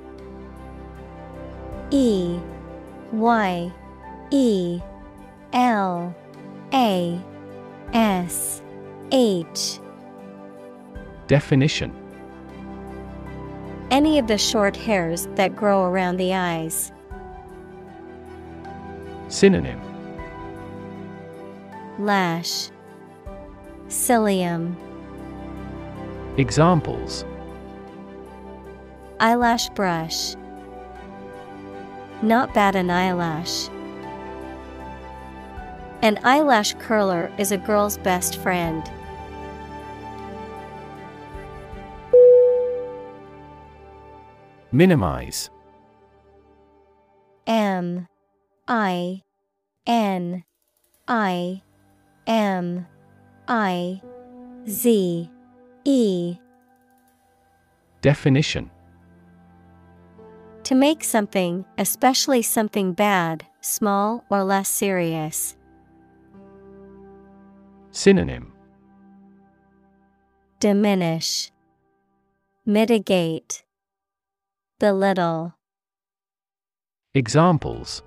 E 1.90 2.38
Y 3.12 3.72
E 4.30 4.80
L 5.52 6.14
A 6.72 7.20
S 7.92 8.62
H 9.12 9.80
Definition 11.26 11.92
Any 13.90 14.18
of 14.18 14.26
the 14.26 14.38
short 14.38 14.76
hairs 14.76 15.26
that 15.34 15.56
grow 15.56 15.84
around 15.84 16.16
the 16.16 16.34
eyes. 16.34 16.92
Synonym 19.30 19.80
Lash 22.00 22.70
Cilium 23.86 24.74
Examples 26.36 27.24
Eyelash 29.20 29.68
brush. 29.70 30.34
Not 32.22 32.52
bad 32.54 32.74
an 32.74 32.90
eyelash. 32.90 33.68
An 36.02 36.18
eyelash 36.24 36.74
curler 36.80 37.30
is 37.38 37.52
a 37.52 37.58
girl's 37.58 37.98
best 37.98 38.36
friend. 38.38 38.90
Minimize 44.72 45.50
M 47.46 48.06
I 48.72 49.22
N 49.84 50.44
I 51.08 51.60
M 52.28 52.86
I 53.48 54.00
Z 54.68 55.28
E. 55.84 56.36
Definition. 58.00 58.70
To 60.62 60.76
make 60.76 61.02
something, 61.02 61.64
especially 61.78 62.42
something 62.42 62.92
bad, 62.92 63.44
small 63.60 64.24
or 64.30 64.44
less 64.44 64.68
serious. 64.68 65.56
Synonym. 67.90 68.52
Diminish, 70.60 71.50
Mitigate, 72.64 73.64
Belittle, 74.78 75.54
Examples 77.14 78.04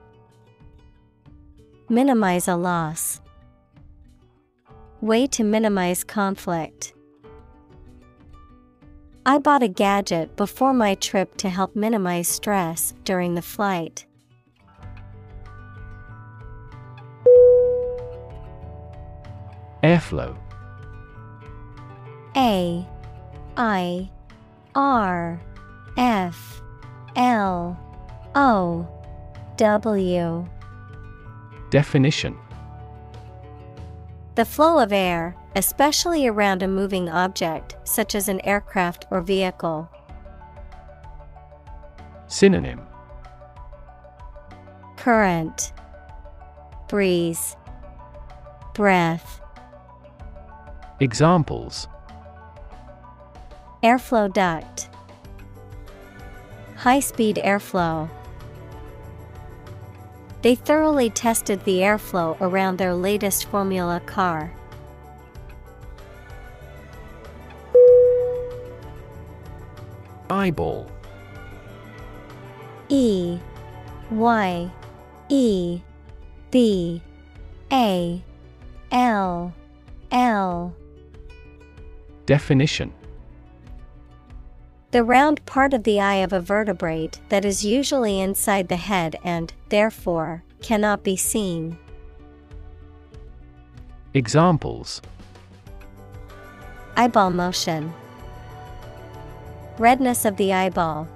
Minimize 1.93 2.47
a 2.47 2.55
loss. 2.55 3.21
Way 4.99 5.27
to 5.27 5.43
minimize 5.43 6.03
conflict. 6.03 6.91
I 9.27 9.37
bought 9.37 9.61
a 9.61 9.67
gadget 9.67 10.35
before 10.35 10.73
my 10.73 10.95
trip 10.95 11.37
to 11.37 11.49
help 11.49 11.75
minimize 11.75 12.27
stress 12.27 12.95
during 13.03 13.35
the 13.35 13.43
flight. 13.43 14.07
Airflow 19.83 20.35
A 22.35 22.87
I 23.55 24.09
R 24.73 25.39
F 25.95 26.59
L 27.15 27.77
O 28.33 28.87
W 29.57 30.49
Definition. 31.73 32.37
The 34.35 34.45
flow 34.45 34.77
of 34.77 34.93
air, 34.93 35.35
especially 35.55 36.27
around 36.27 36.61
a 36.61 36.67
moving 36.67 37.09
object 37.09 37.77
such 37.83 38.13
as 38.13 38.29
an 38.29 38.39
aircraft 38.41 39.07
or 39.09 39.21
vehicle. 39.21 39.89
Synonym. 42.27 42.79
Current. 44.97 45.73
Breeze. 46.89 47.57
Breath. 48.75 49.41
Examples. 50.99 51.87
Airflow 53.81 54.31
duct. 54.31 54.89
High 56.75 56.99
speed 56.99 57.41
airflow. 57.43 58.11
They 60.43 60.55
thoroughly 60.55 61.09
tested 61.09 61.63
the 61.63 61.79
airflow 61.79 62.35
around 62.41 62.77
their 62.77 62.93
latest 62.93 63.45
Formula 63.45 64.01
car. 64.05 64.51
Eyeball. 70.29 70.91
E 72.89 73.39
Y 74.11 74.69
E 75.29 75.79
B 76.51 77.01
A 77.71 78.21
L 78.91 79.53
L. 80.11 80.75
Definition 82.25 82.91
The 84.93 85.03
round 85.03 85.43
part 85.47 85.73
of 85.73 85.85
the 85.85 85.99
eye 85.99 86.21
of 86.21 86.33
a 86.33 86.39
vertebrate 86.39 87.19
that 87.29 87.45
is 87.45 87.65
usually 87.65 88.21
inside 88.21 88.67
the 88.67 88.75
head 88.75 89.15
and, 89.23 89.51
therefore, 89.69 90.43
cannot 90.61 91.03
be 91.03 91.15
seen. 91.15 91.79
Examples 94.13 95.01
Eyeball 96.95 97.31
motion. 97.31 97.91
Redness 99.79 100.25
of 100.25 100.37
the 100.37 100.53
eyeball. 100.53 101.07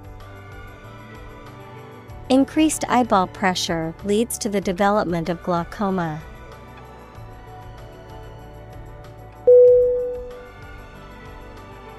Increased 2.30 2.84
eyeball 2.88 3.28
pressure 3.28 3.94
leads 4.02 4.38
to 4.38 4.48
the 4.48 4.60
development 4.60 5.28
of 5.28 5.40
glaucoma. 5.44 6.20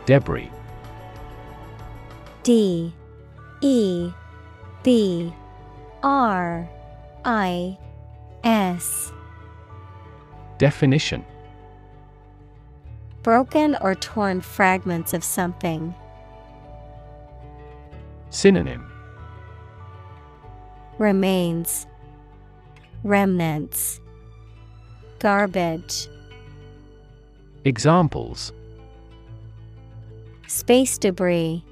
Debris 0.06 0.52
D 2.50 2.92
E 3.62 4.12
B 4.82 5.32
R 6.02 6.68
I 7.24 7.78
S. 8.44 9.14
Definition. 10.58 11.24
Broken 13.22 13.78
or 13.82 13.94
torn 13.94 14.42
fragments 14.42 15.14
of 15.14 15.24
something. 15.24 15.94
Synonym. 18.32 18.92
Remains. 20.98 21.86
Remnants. 23.04 24.02
Garbage. 25.20 26.08
Examples. 27.64 28.52
Space 30.48 30.98
debris 30.98 31.64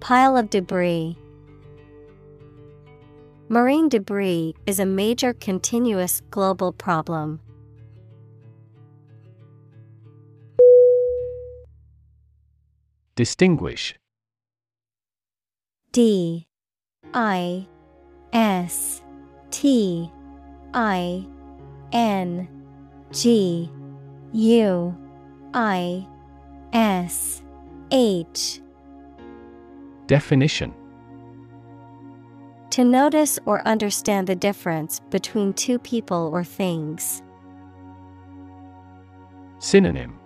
Pile 0.00 0.38
of 0.38 0.48
debris. 0.48 1.16
Marine 3.50 3.88
debris 3.88 4.54
is 4.66 4.80
a 4.80 4.86
major 4.86 5.34
continuous 5.34 6.22
global 6.30 6.72
problem. 6.72 7.38
Distinguish. 13.14 13.94
D. 15.92 16.46
I. 17.12 17.66
S. 18.32 19.02
T. 19.50 20.10
I. 20.72 21.26
N. 21.92 22.48
G. 23.12 23.70
U. 24.32 24.96
I. 25.52 26.06
S. 26.72 27.42
H 27.90 28.62
Definition 30.10 30.74
To 32.70 32.82
notice 32.82 33.38
or 33.46 33.64
understand 33.64 34.26
the 34.26 34.34
difference 34.34 34.98
between 35.08 35.52
two 35.52 35.78
people 35.78 36.30
or 36.32 36.42
things. 36.42 37.22
Synonym 39.60 40.18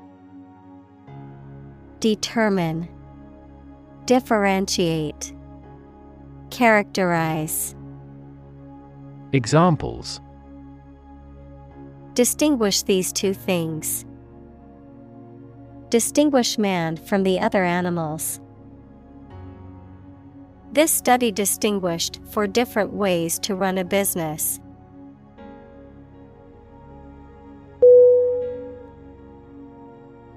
Determine 2.01 2.89
Differentiate 4.07 5.35
Characterize 6.49 7.75
Examples 9.35 10.19
Distinguish 12.15 12.81
these 12.85 13.13
two 13.13 13.35
things. 13.35 14.07
Distinguish 15.91 16.57
man 16.57 16.97
from 16.97 17.23
the 17.23 17.39
other 17.39 17.65
animals. 17.65 18.41
This 20.75 20.91
study 20.91 21.31
distinguished 21.31 22.19
four 22.33 22.49
different 22.49 22.93
ways 22.93 23.39
to 23.39 23.55
run 23.55 23.79
a 23.79 23.85
business. 23.85 24.59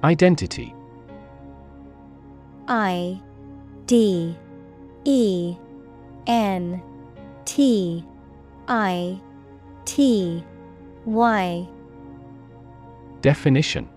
Identity. 0.03 0.75
I 2.67 3.19
D 3.87 4.37
E 5.05 5.57
N 6.27 6.83
T 7.45 8.05
I 8.67 9.19
T 9.85 10.43
Y. 11.05 11.67
Definition. 13.21 13.89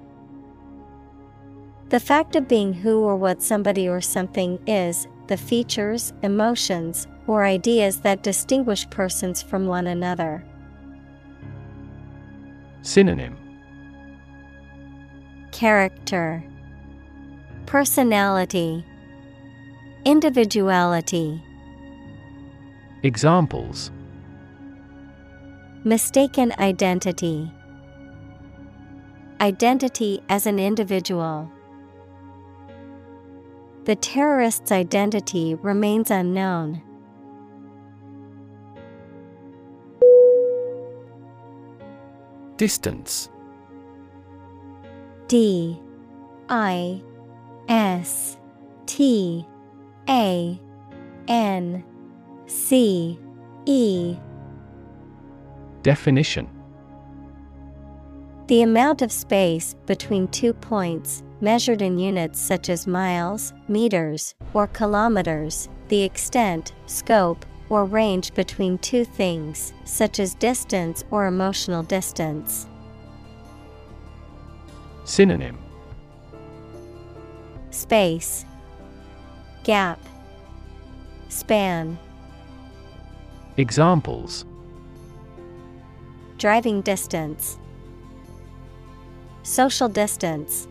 The 1.90 2.00
fact 2.00 2.34
of 2.34 2.48
being 2.48 2.72
who 2.72 3.00
or 3.00 3.16
what 3.16 3.42
somebody 3.42 3.86
or 3.86 4.00
something 4.00 4.58
is, 4.66 5.06
the 5.30 5.36
features, 5.36 6.12
emotions, 6.24 7.06
or 7.28 7.44
ideas 7.44 8.00
that 8.00 8.24
distinguish 8.24 8.90
persons 8.90 9.40
from 9.40 9.68
one 9.68 9.86
another. 9.86 10.44
Synonym. 12.82 13.36
Character. 15.52 16.42
Personality. 17.66 18.84
Individuality. 20.04 21.40
Examples. 23.04 23.92
Mistaken 25.84 26.52
identity. 26.58 27.52
Identity 29.40 30.24
as 30.28 30.46
an 30.46 30.58
individual. 30.58 31.48
The 33.84 33.96
terrorist's 33.96 34.70
identity 34.70 35.54
remains 35.54 36.10
unknown. 36.10 36.82
Distance. 42.56 43.30
D 45.28 45.80
I 46.50 47.02
S 47.68 48.36
T 48.84 49.46
A 50.08 50.60
N 51.28 51.84
C 52.46 53.18
E. 53.64 54.16
Definition 55.82 56.59
The 58.50 58.62
amount 58.62 59.00
of 59.00 59.12
space 59.12 59.76
between 59.86 60.26
two 60.26 60.52
points, 60.52 61.22
measured 61.40 61.80
in 61.82 62.00
units 62.00 62.40
such 62.40 62.68
as 62.68 62.84
miles, 62.84 63.52
meters, 63.68 64.34
or 64.54 64.66
kilometers, 64.66 65.68
the 65.86 66.02
extent, 66.02 66.72
scope, 66.86 67.46
or 67.68 67.84
range 67.84 68.34
between 68.34 68.78
two 68.78 69.04
things, 69.04 69.72
such 69.84 70.18
as 70.18 70.34
distance 70.34 71.04
or 71.12 71.26
emotional 71.26 71.84
distance. 71.84 72.66
Synonym. 75.04 75.56
Space, 77.70 78.44
Gap, 79.62 80.00
Span, 81.28 81.96
Examples. 83.56 84.44
Driving 86.36 86.80
distance, 86.80 87.56
Social 89.42 89.88
distance. 89.88 90.68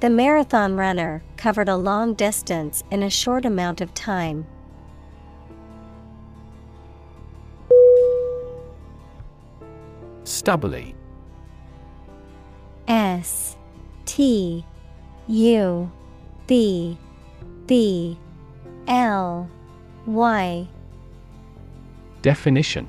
The 0.00 0.08
marathon 0.08 0.76
runner 0.76 1.24
covered 1.36 1.68
a 1.68 1.76
long 1.76 2.14
distance 2.14 2.84
in 2.90 3.02
a 3.02 3.10
short 3.10 3.44
amount 3.44 3.80
of 3.80 3.92
time. 3.94 4.46
Stubbly 10.22 10.94
S 12.86 13.56
T 14.04 14.64
U 15.26 15.90
B 16.46 16.96
B 17.66 18.18
L 18.86 19.50
Y 20.06 20.68
Definition 22.22 22.88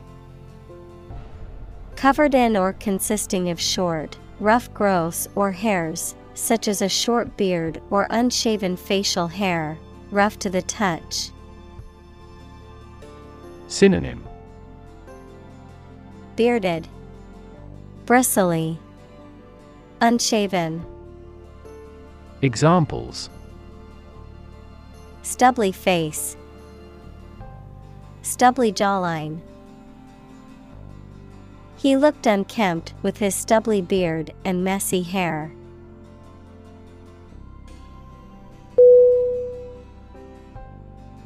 Covered 1.99 2.33
in 2.33 2.55
or 2.55 2.71
consisting 2.71 3.49
of 3.49 3.59
short, 3.59 4.17
rough 4.39 4.73
growths 4.73 5.27
or 5.35 5.51
hairs, 5.51 6.15
such 6.33 6.69
as 6.69 6.81
a 6.81 6.87
short 6.87 7.35
beard 7.35 7.81
or 7.89 8.07
unshaven 8.09 8.77
facial 8.77 9.27
hair, 9.27 9.77
rough 10.09 10.39
to 10.39 10.49
the 10.49 10.61
touch. 10.61 11.31
Synonym. 13.67 14.23
Bearded, 16.37 16.87
bristly, 18.05 18.79
unshaven, 19.99 20.85
Examples. 22.41 23.29
Stubbly 25.21 25.73
face, 25.73 26.37
stubbly 28.21 28.71
jawline. 28.71 29.41
He 31.79 31.95
looked 31.95 32.27
unkempt 32.27 32.93
with 33.01 33.19
his 33.19 33.33
stubbly 33.33 33.81
beard 33.81 34.33
and 34.43 34.65
messy 34.65 35.01
hair. 35.01 35.53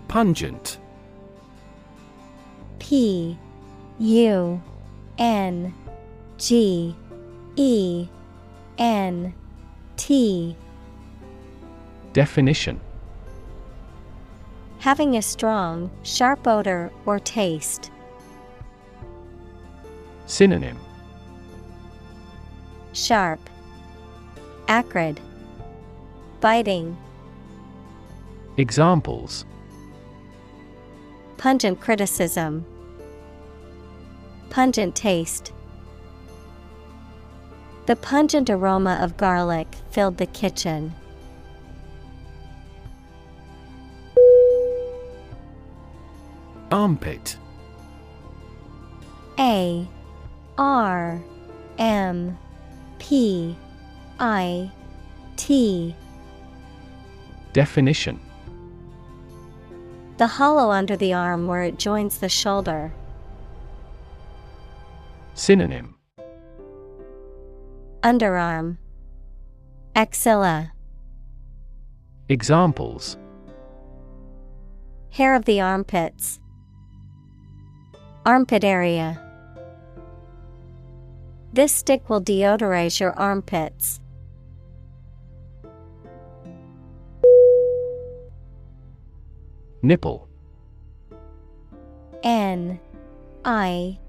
Pungent 0.08 0.78
P 2.78 3.36
U 3.97 4.62
N 5.18 5.74
G 6.38 6.95
E 7.56 8.08
N 8.78 9.34
T 9.97 10.56
Definition 12.14 12.80
Having 14.78 15.18
a 15.18 15.24
strong, 15.24 15.89
sharp 16.04 16.45
odor 16.45 16.91
or 17.08 17.18
taste. 17.18 17.89
Synonym 20.26 20.78
Sharp, 22.93 23.39
Acrid, 24.67 25.19
Biting, 26.39 26.95
Examples 28.57 29.45
Pungent 31.43 31.82
criticism. 31.82 32.65
Pungent 34.49 34.95
taste. 34.95 35.51
The 37.86 37.97
pungent 37.97 38.49
aroma 38.49 38.97
of 39.01 39.17
garlic 39.17 39.67
filled 39.91 40.15
the 40.19 40.26
kitchen. 40.26 40.93
Armpit. 46.71 47.36
A 49.38 49.86
R 50.58 51.24
M 51.80 52.38
P 52.99 53.56
I 54.20 54.72
T. 55.36 55.95
Definition 57.54 58.20
The 60.18 60.28
hollow 60.28 60.72
under 60.72 60.95
the 60.95 61.14
arm 61.14 61.47
where 61.47 61.64
it 61.64 61.80
joins 61.80 62.20
the 62.20 62.30
shoulder. 62.30 62.93
Synonym 65.34 65.95
Underarm. 68.04 68.78
Axilla. 69.95 70.74
Examples 72.30 73.18
Hair 75.12 75.36
of 75.36 75.45
the 75.45 75.62
armpits. 75.62 76.39
Armpit 78.26 78.64
area. 78.64 79.20
This 81.54 81.72
stick 81.72 82.10
will 82.10 82.20
deodorize 82.20 82.99
your 82.99 83.12
armpits. 83.12 83.99
Nipple 89.84 90.28
N 92.24 92.80
I 93.45 93.99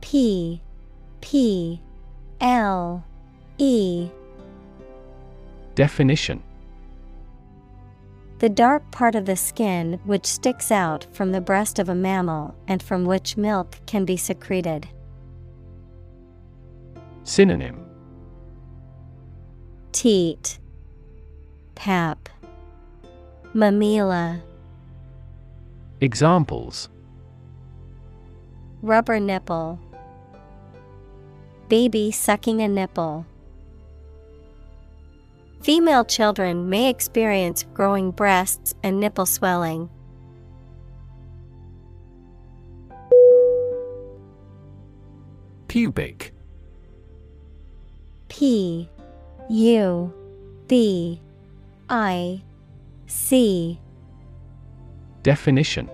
P 0.00 0.60
P 1.20 1.80
L 2.40 3.04
E 3.58 4.08
Definition 5.76 6.42
The 8.40 8.48
dark 8.48 8.90
part 8.90 9.14
of 9.14 9.26
the 9.26 9.36
skin 9.36 10.00
which 10.06 10.26
sticks 10.26 10.72
out 10.72 11.06
from 11.12 11.30
the 11.30 11.40
breast 11.40 11.78
of 11.78 11.88
a 11.88 11.94
mammal 11.94 12.56
and 12.66 12.82
from 12.82 13.04
which 13.04 13.36
milk 13.36 13.78
can 13.86 14.04
be 14.04 14.16
secreted. 14.16 14.88
Synonym. 17.30 17.86
Teat. 19.92 20.58
Pap. 21.76 22.28
Mamilla. 23.54 24.40
Examples. 26.00 26.88
Rubber 28.82 29.20
nipple. 29.20 29.78
Baby 31.68 32.10
sucking 32.10 32.62
a 32.62 32.66
nipple. 32.66 33.24
Female 35.62 36.04
children 36.04 36.68
may 36.68 36.90
experience 36.90 37.64
growing 37.74 38.10
breasts 38.10 38.74
and 38.82 38.98
nipple 38.98 39.24
swelling. 39.24 39.88
Pubic 45.68 46.32
P 48.30 48.88
U 49.50 50.14
B 50.68 51.20
I 51.90 52.40
C. 53.06 53.78
Definition. 55.22 55.90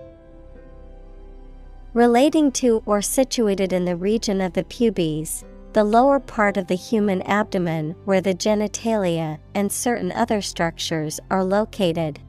Relating 1.93 2.51
to 2.51 2.83
or 2.85 3.01
situated 3.01 3.73
in 3.73 3.85
the 3.85 3.95
region 3.95 4.39
of 4.39 4.53
the 4.53 4.63
pubes, 4.63 5.43
the 5.73 5.83
lower 5.83 6.19
part 6.19 6.55
of 6.55 6.67
the 6.67 6.75
human 6.75 7.23
abdomen 7.23 7.95
where 8.05 8.21
the 8.21 8.35
genitalia 8.35 9.39
and 9.55 9.71
certain 9.71 10.11
other 10.11 10.39
structures 10.39 11.19
are 11.31 11.43
located. 11.43 12.19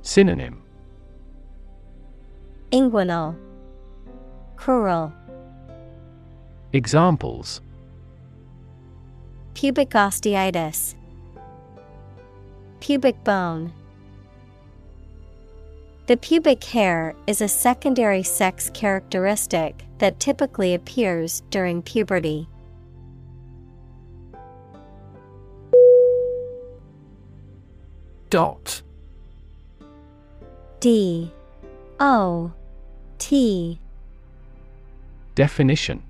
Synonym. 0.00 0.62
Inguinal. 2.72 3.36
Crural. 4.56 5.12
Examples 6.72 7.60
Pubic 9.54 9.90
osteitis. 9.90 10.96
Pubic 12.80 13.22
bone. 13.24 13.72
The 16.06 16.16
pubic 16.16 16.62
hair 16.64 17.14
is 17.26 17.40
a 17.40 17.48
secondary 17.48 18.22
sex 18.22 18.68
characteristic 18.74 19.84
that 19.98 20.20
typically 20.20 20.74
appears 20.74 21.42
during 21.50 21.82
puberty. 21.82 22.48
Dot. 28.28 28.82
D. 30.80 31.32
O. 32.00 32.52
T. 33.18 33.78
Definition 35.36 36.02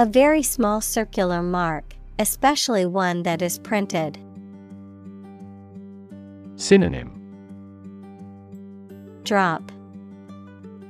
A 0.00 0.06
very 0.06 0.42
small 0.42 0.80
circular 0.80 1.42
mark, 1.42 1.94
especially 2.18 2.86
one 2.86 3.22
that 3.24 3.42
is 3.42 3.58
printed. 3.58 4.16
Synonym 6.56 7.10
Drop 9.24 9.70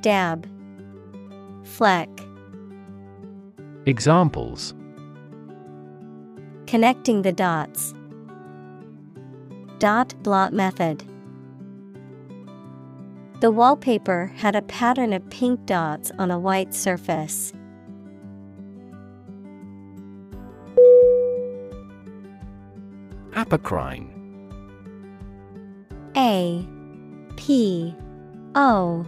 Dab 0.01 0.47
Fleck 1.65 2.09
Examples 3.85 4.75
Connecting 6.69 7.23
the 7.23 7.33
dots. 7.33 7.93
Dot 9.80 10.14
blot 10.22 10.53
method. 10.53 11.03
The 13.41 13.51
wallpaper 13.51 14.33
had 14.37 14.55
a 14.55 14.63
pattern 14.63 15.13
of 15.13 15.29
pink 15.30 15.67
dots 15.67 16.13
on 16.17 16.30
a 16.30 16.39
white 16.39 16.72
surface. 16.72 17.53
Apocrine 23.41 24.07
A 26.14 26.68
P 27.37 27.95
O 28.54 29.07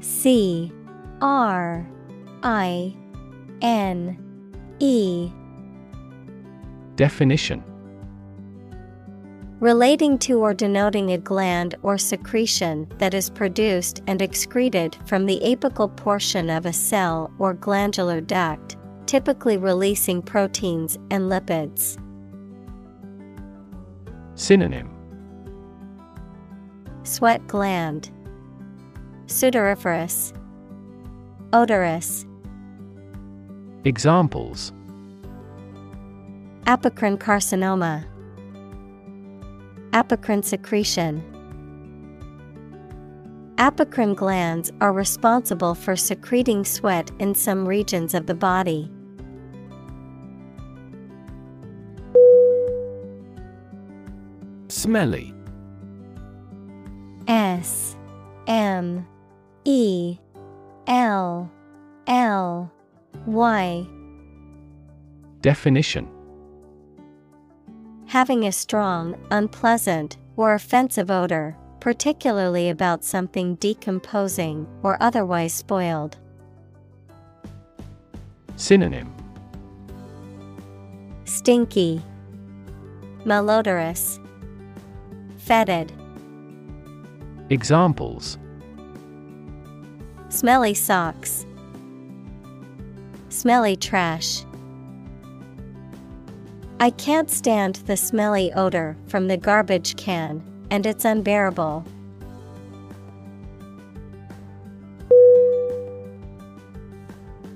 C 0.00 0.72
R 1.20 1.88
I 2.44 2.96
N 3.60 4.16
E. 4.78 5.32
Definition. 6.94 7.64
Relating 9.58 10.16
to 10.18 10.38
or 10.38 10.54
denoting 10.54 11.12
a 11.12 11.18
gland 11.18 11.74
or 11.82 11.98
secretion 11.98 12.86
that 12.98 13.14
is 13.14 13.30
produced 13.30 14.00
and 14.06 14.22
excreted 14.22 14.96
from 15.06 15.26
the 15.26 15.40
apical 15.42 15.94
portion 15.96 16.50
of 16.50 16.66
a 16.66 16.72
cell 16.72 17.32
or 17.38 17.54
glandular 17.54 18.20
duct, 18.20 18.76
typically 19.06 19.56
releasing 19.56 20.22
proteins 20.22 20.96
and 21.10 21.24
lipids. 21.24 21.98
Synonym. 24.36 24.90
Sweat 27.02 27.46
gland, 27.46 28.10
Sudoriferous, 29.26 30.32
Odorous, 31.52 32.24
Examples. 33.84 34.72
Apocrine 36.66 37.16
carcinoma, 37.16 38.04
Apocrine 39.92 40.44
secretion. 40.44 41.22
Apocrine 43.58 44.14
glands 44.14 44.70
are 44.80 44.92
responsible 44.92 45.74
for 45.74 45.96
secreting 45.96 46.64
sweat 46.64 47.10
in 47.20 47.34
some 47.34 47.66
regions 47.66 48.12
of 48.12 48.26
the 48.26 48.34
body. 48.34 48.90
Smelly. 54.86 55.34
S 57.26 57.96
M 58.46 59.04
E 59.64 60.16
L 60.86 61.50
L 62.06 62.72
Y. 63.26 63.86
Definition. 65.40 66.08
Having 68.06 68.46
a 68.46 68.52
strong, 68.52 69.16
unpleasant, 69.32 70.18
or 70.36 70.54
offensive 70.54 71.10
odor, 71.10 71.56
particularly 71.80 72.70
about 72.70 73.02
something 73.02 73.56
decomposing 73.56 74.68
or 74.84 74.96
otherwise 75.02 75.52
spoiled. 75.52 76.16
Synonym. 78.54 79.12
Stinky, 81.24 82.00
Malodorous, 83.24 84.20
Fetid. 85.46 85.92
Examples 87.50 88.36
Smelly 90.28 90.74
socks, 90.74 91.46
Smelly 93.28 93.76
trash. 93.76 94.42
I 96.80 96.90
can't 96.90 97.30
stand 97.30 97.76
the 97.86 97.96
smelly 97.96 98.52
odor 98.54 98.96
from 99.06 99.28
the 99.28 99.36
garbage 99.36 99.94
can, 99.94 100.42
and 100.72 100.84
it's 100.84 101.04
unbearable. 101.04 101.84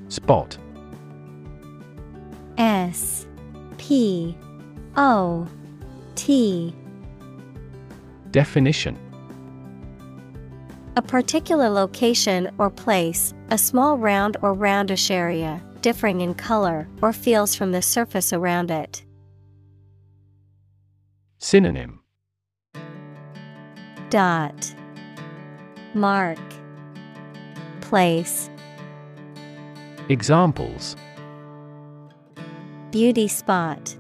Spot 0.09 0.57
S 2.57 3.27
P 3.79 4.37
O 4.97 5.49
T 6.15 6.73
Definition. 8.31 8.99
A 10.97 11.03
particular 11.03 11.69
location 11.69 12.51
or 12.59 12.71
place, 12.71 13.33
a 13.51 13.59
small 13.59 13.97
round 13.97 14.37
or 14.43 14.55
roundish 14.55 15.11
area, 15.11 15.63
differing 15.81 16.21
in 16.21 16.35
color 16.35 16.89
or 17.03 17.13
feels 17.13 17.55
from 17.55 17.73
the 17.73 17.83
surface 17.83 18.33
around 18.33 18.71
it. 18.71 19.05
Synonym. 21.39 22.01
Dot. 24.11 24.75
Mark. 25.95 26.39
Place. 27.81 28.51
Examples. 30.09 30.97
Beauty 32.91 33.29
spot. 33.29 33.97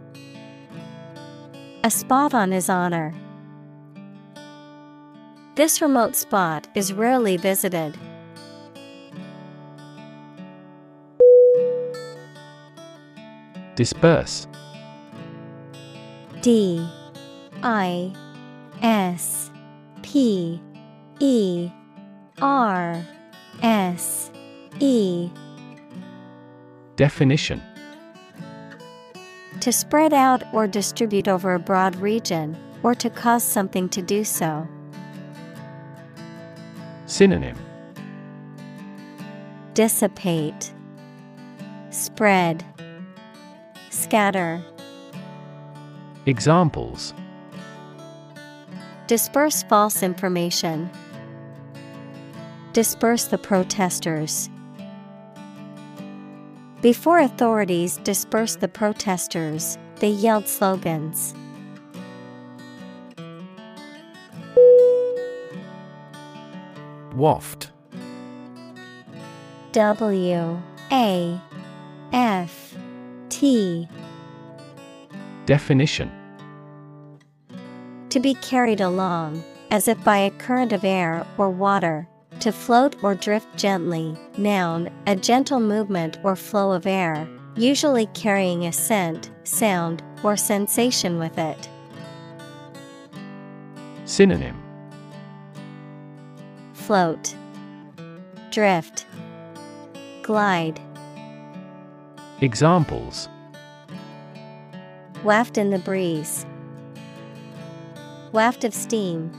A 1.85 1.91
spot 1.91 2.35
on 2.35 2.51
his 2.51 2.69
honor. 2.69 3.15
This 5.61 5.83
remote 5.83 6.17
spot 6.17 6.69
is 6.75 6.91
rarely 6.91 7.37
visited. 7.37 7.95
Disperse. 13.75 14.49
D. 16.41 16.89
I. 17.63 18.11
S. 18.81 19.51
P. 20.01 20.63
E. 21.19 21.71
R. 22.41 23.05
S. 23.63 24.31
E. 24.79 25.29
Definition. 26.97 27.61
To 29.61 29.71
spread 29.71 30.15
out 30.15 30.43
or 30.55 30.67
distribute 30.67 31.29
over 31.29 31.53
a 31.53 31.59
broad 31.59 31.97
region, 31.97 32.57
or 32.83 32.95
to 32.95 33.11
cause 33.11 33.45
something 33.45 33.91
to 33.91 34.01
do 34.01 34.25
so. 34.25 34.67
Synonym 37.11 37.59
Dissipate, 39.75 40.73
Spread, 41.91 42.65
Scatter. 43.91 44.63
Examples 46.27 47.13
Disperse 49.09 49.65
false 49.65 50.05
information. 50.05 50.89
Disperse 52.75 53.25
the 53.25 53.39
protesters. 53.39 54.49
Before 56.81 57.19
authorities 57.19 57.97
dispersed 58.05 58.61
the 58.61 58.69
protesters, 58.69 59.79
they 59.97 60.11
yelled 60.11 60.47
slogans. 60.47 61.35
Waft 67.21 67.71
W 69.73 70.63
A 70.91 71.41
F 72.15 72.75
T 73.29 73.87
Definition 75.45 76.11
To 78.09 78.21
be 78.21 78.33
carried 78.33 78.81
along, 78.81 79.45
as 79.71 79.87
if 79.87 80.03
by 80.03 80.17
a 80.17 80.31
current 80.31 80.73
of 80.73 80.83
air 80.83 81.27
or 81.37 81.51
water, 81.51 82.09
to 82.39 82.53
float 82.53 82.97
or 83.03 83.15
drift 83.15 83.55
gently. 83.55 84.17
Noun, 84.39 84.89
a 85.07 85.15
gentle 85.15 85.61
movement 85.61 86.17
or 86.25 86.35
flow 86.35 86.73
of 86.73 86.87
air, 86.87 87.29
usually 87.55 88.07
carrying 88.15 88.65
a 88.65 88.73
scent, 88.73 89.31
sound, 89.45 90.03
or 90.23 90.39
sensation 90.39 91.19
with 91.19 91.37
it. 91.37 91.69
Synonym 94.07 94.70
Float, 96.91 97.37
Drift, 98.51 99.07
Glide. 100.23 100.81
Examples 102.41 103.29
Waft 105.23 105.57
in 105.57 105.71
the 105.71 105.79
breeze. 105.79 106.45
Waft 108.33 108.65
of 108.65 108.75
steam. 108.75 109.31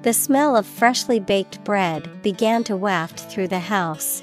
The 0.00 0.14
smell 0.14 0.56
of 0.56 0.64
freshly 0.64 1.20
baked 1.20 1.62
bread 1.62 2.22
began 2.22 2.64
to 2.64 2.74
waft 2.74 3.30
through 3.30 3.48
the 3.48 3.58
house. 3.58 4.22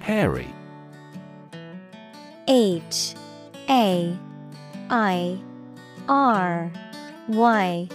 Hairy 0.00 0.48
H 2.48 3.14
A 3.68 4.18
I 4.90 5.38
R 6.08 6.72
Y. 7.28 7.88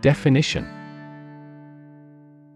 Definition 0.00 0.66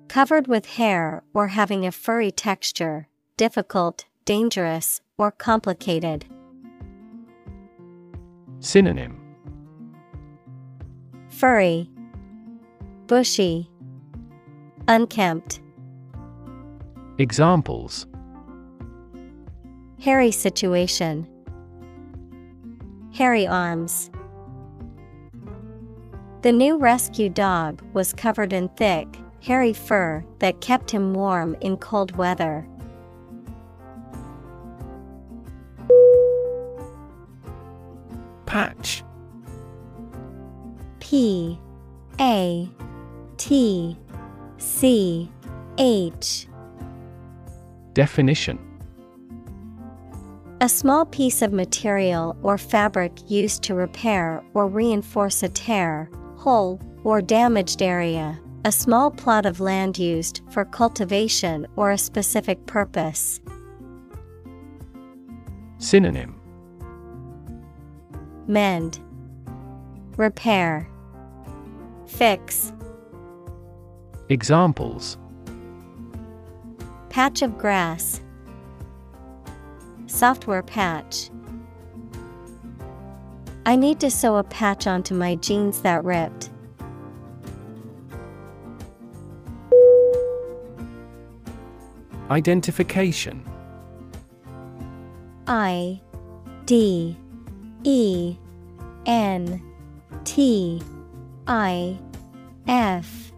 Covered 0.08 0.48
with 0.48 0.66
hair 0.66 1.22
or 1.32 1.48
having 1.48 1.86
a 1.86 1.92
furry 1.92 2.32
texture, 2.32 3.06
difficult, 3.36 4.06
dangerous, 4.24 5.00
or 5.16 5.30
complicated. 5.30 6.26
Synonym 8.58 9.20
Furry, 11.28 11.88
Bushy, 13.06 13.70
Unkempt. 14.88 15.60
Examples 17.18 18.08
Hairy 20.00 20.32
situation. 20.32 21.29
Hairy 23.12 23.46
arms. 23.46 24.10
The 26.42 26.52
new 26.52 26.78
rescue 26.78 27.28
dog 27.28 27.82
was 27.92 28.12
covered 28.12 28.52
in 28.52 28.68
thick, 28.70 29.08
hairy 29.42 29.72
fur 29.72 30.24
that 30.38 30.60
kept 30.60 30.90
him 30.90 31.12
warm 31.12 31.54
in 31.60 31.76
cold 31.76 32.16
weather. 32.16 32.66
Patch 38.46 39.02
P 41.00 41.58
A 42.20 42.68
T 43.36 43.98
C 44.56 45.30
H 45.78 46.46
Definition 47.92 48.69
A 50.62 50.68
small 50.68 51.06
piece 51.06 51.40
of 51.40 51.54
material 51.54 52.36
or 52.42 52.58
fabric 52.58 53.12
used 53.30 53.62
to 53.62 53.74
repair 53.74 54.44
or 54.52 54.68
reinforce 54.68 55.42
a 55.42 55.48
tear, 55.48 56.10
hole, 56.36 56.78
or 57.02 57.22
damaged 57.22 57.80
area. 57.80 58.38
A 58.66 58.70
small 58.70 59.10
plot 59.10 59.46
of 59.46 59.60
land 59.60 59.98
used 59.98 60.42
for 60.50 60.66
cultivation 60.66 61.66
or 61.76 61.92
a 61.92 61.96
specific 61.96 62.66
purpose. 62.66 63.40
Synonym 65.78 66.38
Mend, 68.46 69.00
Repair, 70.18 70.86
Fix. 72.04 72.74
Examples 74.28 75.16
Patch 77.08 77.40
of 77.40 77.56
grass. 77.56 78.20
Software 80.10 80.62
patch. 80.62 81.30
I 83.64 83.76
need 83.76 84.00
to 84.00 84.10
sew 84.10 84.36
a 84.36 84.42
patch 84.42 84.88
onto 84.88 85.14
my 85.14 85.36
jeans 85.36 85.82
that 85.82 86.04
ripped. 86.04 86.50
Identification 92.28 93.48
I 95.46 96.00
D 96.66 97.16
E 97.84 98.36
N 99.06 99.62
T 100.24 100.82
I 101.46 101.96
F 102.66 103.32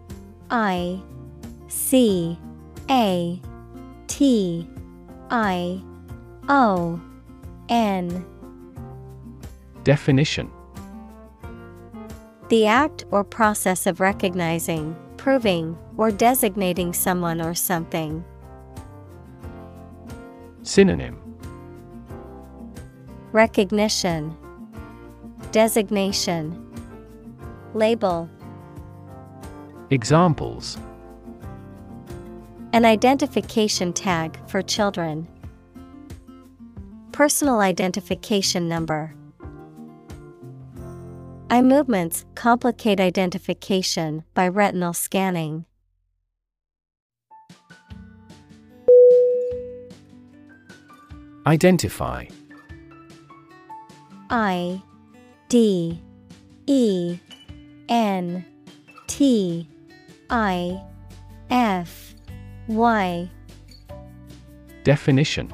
I 0.49 0.99
C 1.67 2.37
A 2.89 3.39
T 4.07 4.67
I 5.29 5.81
O 6.49 6.99
N 7.69 8.25
Definition 9.83 10.51
The 12.49 12.67
act 12.67 13.05
or 13.11 13.23
process 13.23 13.87
of 13.87 13.99
recognizing, 13.99 14.95
proving, 15.17 15.77
or 15.97 16.11
designating 16.11 16.93
someone 16.93 17.41
or 17.41 17.53
something. 17.53 18.23
Synonym 20.63 21.19
Recognition, 23.31 24.37
Designation, 25.51 26.59
Label. 27.73 28.29
Examples 29.89 30.77
An 32.73 32.85
identification 32.85 33.93
tag 33.93 34.37
for 34.47 34.61
children. 34.61 35.27
Personal 37.13 37.59
identification 37.59 38.67
number. 38.67 39.13
Eye 41.51 41.61
movements 41.61 42.25
complicate 42.33 42.99
identification 42.99 44.23
by 44.33 44.47
retinal 44.47 44.93
scanning. 44.93 45.65
Identify 51.45 52.25
I 54.31 54.81
D 55.49 56.01
E 56.65 57.19
N 57.89 58.43
T 59.05 59.69
I 60.31 60.81
F 61.51 62.15
Y 62.67 63.29
Definition 64.83 65.53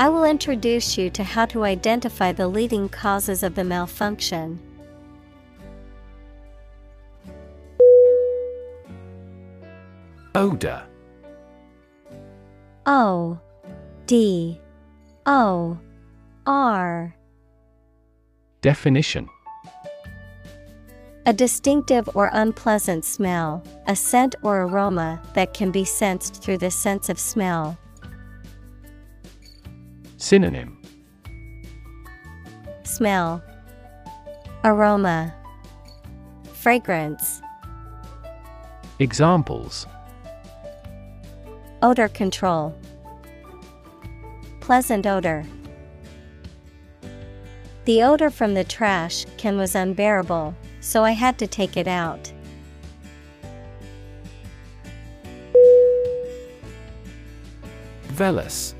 I 0.00 0.08
will 0.08 0.22
introduce 0.22 0.96
you 0.96 1.10
to 1.10 1.24
how 1.24 1.46
to 1.46 1.64
identify 1.64 2.30
the 2.30 2.46
leading 2.46 2.88
causes 2.88 3.42
of 3.42 3.56
the 3.56 3.64
malfunction. 3.64 4.60
Odor 10.36 10.84
O 12.86 13.40
D 14.06 14.60
O 15.26 15.76
R 16.46 17.16
Definition 18.60 19.28
A 21.26 21.32
distinctive 21.32 22.08
or 22.14 22.30
unpleasant 22.32 23.04
smell, 23.04 23.64
a 23.88 23.96
scent 23.96 24.36
or 24.44 24.62
aroma 24.62 25.20
that 25.34 25.54
can 25.54 25.72
be 25.72 25.84
sensed 25.84 26.40
through 26.40 26.58
the 26.58 26.70
sense 26.70 27.08
of 27.08 27.18
smell. 27.18 27.76
Synonym 30.20 30.76
Smell, 32.82 33.40
Aroma, 34.64 35.32
Fragrance. 36.54 37.40
Examples 38.98 39.86
Odor 41.82 42.08
control. 42.08 42.76
Pleasant 44.58 45.06
odor. 45.06 45.46
The 47.84 48.02
odor 48.02 48.28
from 48.28 48.54
the 48.54 48.64
trash 48.64 49.24
can 49.36 49.56
was 49.56 49.76
unbearable, 49.76 50.56
so 50.80 51.04
I 51.04 51.12
had 51.12 51.38
to 51.38 51.46
take 51.46 51.76
it 51.76 51.86
out. 51.86 52.32
Vellus 58.08 58.74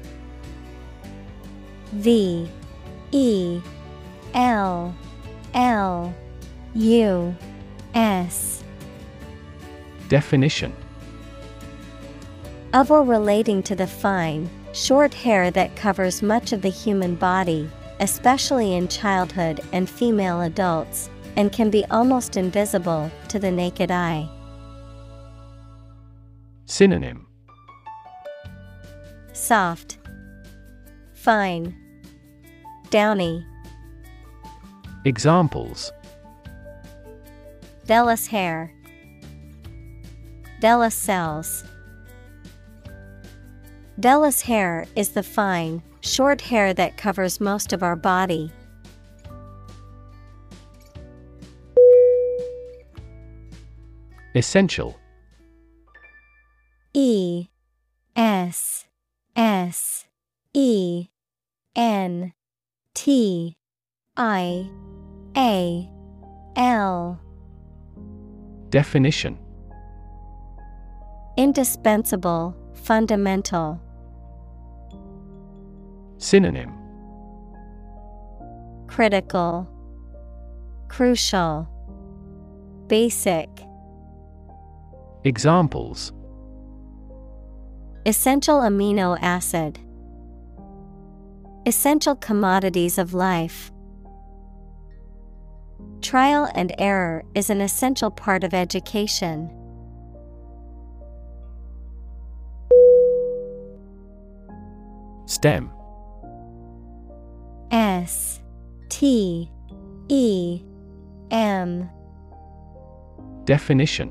V 1.92 2.48
E 3.12 3.60
L 4.34 4.94
L 5.54 6.14
U 6.74 7.34
S. 7.94 8.62
Definition. 10.08 10.72
Of 12.72 12.90
or 12.90 13.02
relating 13.02 13.62
to 13.64 13.74
the 13.74 13.86
fine, 13.86 14.48
short 14.72 15.14
hair 15.14 15.50
that 15.50 15.74
covers 15.74 16.22
much 16.22 16.52
of 16.52 16.62
the 16.62 16.68
human 16.68 17.14
body, 17.14 17.68
especially 18.00 18.74
in 18.74 18.88
childhood 18.88 19.60
and 19.72 19.88
female 19.88 20.42
adults, 20.42 21.10
and 21.36 21.50
can 21.50 21.70
be 21.70 21.84
almost 21.86 22.36
invisible 22.36 23.10
to 23.28 23.38
the 23.38 23.50
naked 23.50 23.90
eye. 23.90 24.28
Synonym. 26.66 27.26
Soft, 29.32 29.97
Fine, 31.18 31.76
Downy, 32.90 33.44
Examples. 35.04 35.92
Vellus 37.86 38.28
hair, 38.28 38.72
Vellus 40.62 40.92
cells. 40.92 41.64
Vellus 44.00 44.42
hair 44.42 44.86
is 44.94 45.10
the 45.10 45.22
fine, 45.22 45.82
short 46.00 46.40
hair 46.40 46.72
that 46.72 46.96
covers 46.96 47.40
most 47.40 47.72
of 47.72 47.82
our 47.82 47.96
body. 47.96 48.52
Essential. 54.34 54.96
E 56.94 57.48
S 58.14 58.86
S 59.34 59.97
E 60.60 61.08
N 61.76 62.32
T 62.92 63.56
I 64.16 64.68
A 65.36 65.88
L 66.56 67.20
Definition 68.68 69.38
Indispensable, 71.36 72.56
fundamental. 72.74 73.80
Synonym 76.16 76.72
Critical, 78.88 79.68
Crucial, 80.88 81.68
Basic. 82.88 83.48
Examples 85.22 86.12
Essential 88.04 88.58
amino 88.62 89.16
acid. 89.22 89.78
Essential 91.68 92.16
commodities 92.16 92.96
of 92.96 93.12
life. 93.12 93.70
Trial 96.00 96.50
and 96.54 96.74
error 96.78 97.26
is 97.34 97.50
an 97.50 97.60
essential 97.60 98.10
part 98.10 98.42
of 98.42 98.54
education. 98.54 99.50
STEM 105.26 105.70
S 107.70 108.40
T 108.88 109.50
E 110.08 110.62
M 111.30 111.90
Definition 113.44 114.10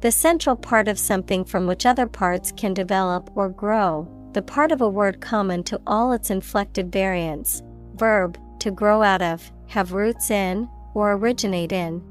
The 0.00 0.10
central 0.10 0.56
part 0.56 0.88
of 0.88 0.98
something 0.98 1.44
from 1.44 1.66
which 1.66 1.84
other 1.84 2.06
parts 2.06 2.50
can 2.50 2.72
develop 2.72 3.28
or 3.34 3.50
grow, 3.50 4.08
the 4.32 4.42
part 4.42 4.72
of 4.72 4.80
a 4.80 4.88
word 4.88 5.20
common 5.20 5.62
to 5.64 5.80
all 5.86 6.12
its 6.12 6.30
inflected 6.30 6.92
variants. 6.92 7.62
Verb, 7.94 8.38
to 8.60 8.70
grow 8.70 9.02
out 9.02 9.22
of, 9.22 9.50
have 9.66 9.92
roots 9.92 10.30
in, 10.30 10.68
or 10.94 11.12
originate 11.12 11.72
in. 11.72 12.02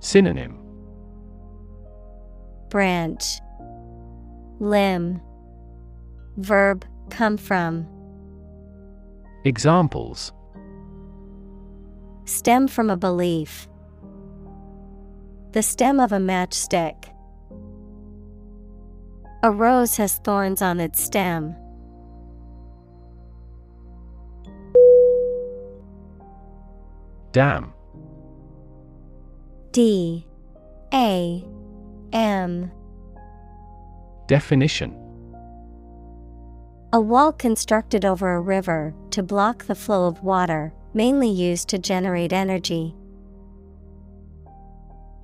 Synonym 0.00 0.58
Branch, 2.70 3.22
Limb, 4.58 5.20
Verb, 6.38 6.84
come 7.10 7.36
from. 7.36 7.86
Examples 9.44 10.32
Stem 12.24 12.68
from 12.68 12.88
a 12.88 12.96
belief. 12.96 13.68
The 15.52 15.62
stem 15.62 16.00
of 16.00 16.12
a 16.12 16.18
matchstick. 16.18 17.11
A 19.44 19.50
rose 19.50 19.96
has 19.96 20.18
thorns 20.18 20.62
on 20.62 20.78
its 20.78 21.02
stem. 21.02 21.56
Dam. 27.32 27.72
D 29.72 30.26
A 30.94 31.44
M 32.12 32.70
Definition 34.28 34.92
A 36.92 37.00
wall 37.00 37.32
constructed 37.32 38.04
over 38.04 38.34
a 38.34 38.40
river 38.40 38.94
to 39.10 39.24
block 39.24 39.64
the 39.64 39.74
flow 39.74 40.06
of 40.06 40.22
water, 40.22 40.72
mainly 40.94 41.30
used 41.30 41.68
to 41.70 41.78
generate 41.78 42.32
energy. 42.32 42.94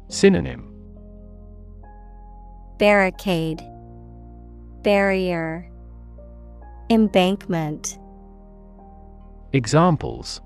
Synonym 0.09 0.74
Barricade 2.78 3.62
Barrier 4.89 5.70
Embankment. 6.89 7.98
Examples. 9.52 10.40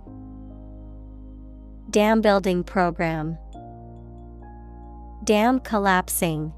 Dam 1.91 2.21
building 2.21 2.65
program. 2.65 3.39
Dam 5.23 5.61
collapsing. 5.61 6.53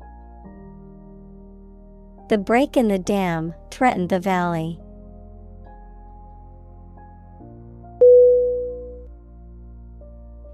The 2.30 2.38
break 2.38 2.78
in 2.78 2.88
the 2.88 2.98
dam 2.98 3.52
threatened 3.70 4.08
the 4.08 4.18
valley. 4.18 4.80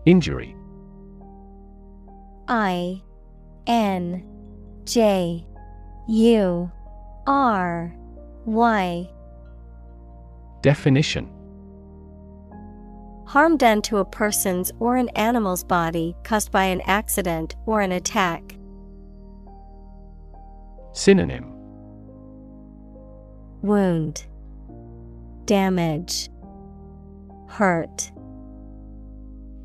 Injury. 0.04 0.56
I 2.48 3.00
N 3.68 4.26
J 4.84 5.46
U 6.08 6.72
R 7.26 7.94
Y. 8.46 9.10
Definition. 10.62 11.30
Harm 13.26 13.56
done 13.56 13.80
to 13.82 13.98
a 13.98 14.04
person's 14.04 14.72
or 14.80 14.96
an 14.96 15.08
animal's 15.10 15.62
body 15.62 16.16
caused 16.24 16.50
by 16.50 16.64
an 16.64 16.80
accident 16.82 17.54
or 17.66 17.80
an 17.80 17.92
attack. 17.92 18.56
Synonym. 20.92 21.52
Wound. 23.62 24.26
Damage. 25.44 26.28
Hurt. 27.46 28.10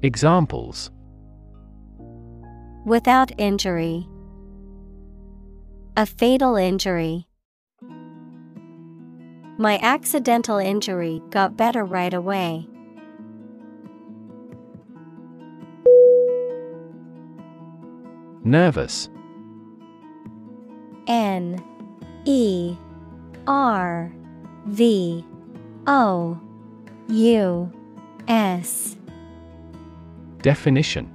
Examples. 0.03 0.91
Without 2.85 3.31
injury. 3.39 4.07
A 5.97 6.05
fatal 6.05 6.55
injury. 6.55 7.27
My 9.57 9.79
accidental 9.81 10.57
injury 10.57 11.21
got 11.29 11.55
better 11.55 11.85
right 11.85 12.13
away. 12.13 12.67
Nervous 18.43 19.09
N 21.07 21.63
E 22.25 22.75
R 23.47 24.11
V 24.65 25.25
O 25.87 26.39
U 27.07 27.71
S 28.27 28.97
Definition 30.41 31.09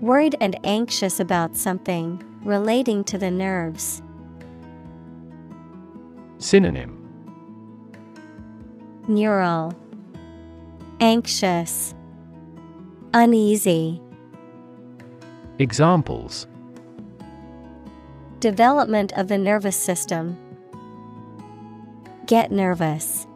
Worried 0.00 0.34
and 0.40 0.58
anxious 0.64 1.20
about 1.20 1.56
something 1.56 2.22
relating 2.42 3.04
to 3.04 3.18
the 3.18 3.30
nerves. 3.30 4.02
Synonym 6.40 6.96
Neural 9.06 9.74
Anxious 10.98 11.94
Uneasy 13.12 14.00
Examples 15.58 16.46
Development 18.38 19.12
of 19.18 19.28
the 19.28 19.36
nervous 19.36 19.76
system. 19.76 20.38
Get 22.26 22.50
nervous. 22.50 23.26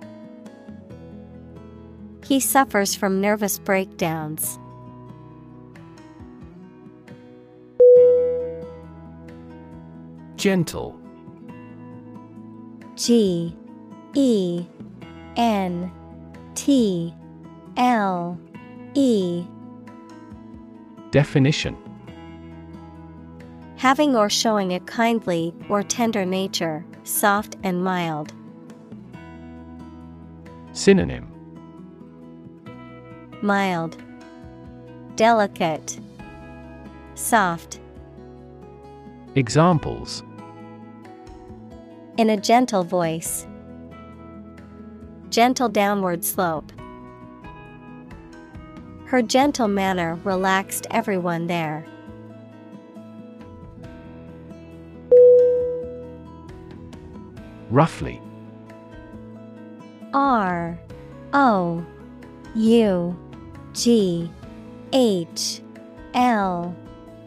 He 2.25 2.41
suffers 2.41 2.95
from 2.95 3.21
nervous 3.21 3.59
breakdowns. 3.59 4.59
Gentle 10.37 11.04
G 13.05 13.55
E 14.15 14.65
N 15.37 15.93
T 16.55 17.13
L 17.77 18.41
E. 18.95 19.45
Definition. 21.11 21.77
Having 23.77 24.17
or 24.17 24.31
showing 24.31 24.73
a 24.73 24.81
kindly 24.81 25.53
or 25.69 25.83
tender 25.83 26.25
nature, 26.25 26.83
soft 27.03 27.57
and 27.63 27.85
mild. 27.85 28.33
Synonym. 30.73 31.31
Mild, 33.43 33.99
Delicate, 35.17 36.01
Soft. 37.17 37.81
Examples 39.35 40.23
In 42.17 42.31
a 42.31 42.37
gentle 42.37 42.85
voice. 42.85 43.45
Gentle 45.31 45.69
downward 45.69 46.25
slope. 46.25 46.71
Her 49.07 49.21
gentle 49.21 49.67
manner 49.67 50.15
relaxed 50.23 50.87
everyone 50.93 51.49
there. 51.49 51.85
Roughly 57.69 58.23
R 60.13 60.79
O 61.33 61.85
U 62.55 63.19
G 63.73 64.31
H 64.93 65.61
L 66.15 66.77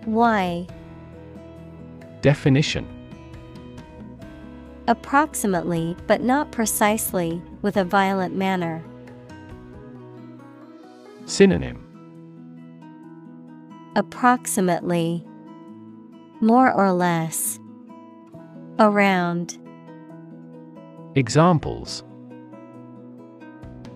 Y 0.05 0.65
Definition 2.21 2.96
Approximately, 4.87 5.97
but 6.07 6.21
not 6.21 6.51
precisely, 6.51 7.41
with 7.61 7.75
a 7.75 7.83
violent 7.83 8.35
manner. 8.35 8.83
Synonym 11.25 11.83
Approximately. 13.97 15.25
More 16.39 16.71
or 16.71 16.93
less. 16.93 17.59
Around. 18.79 19.57
Examples 21.15 22.03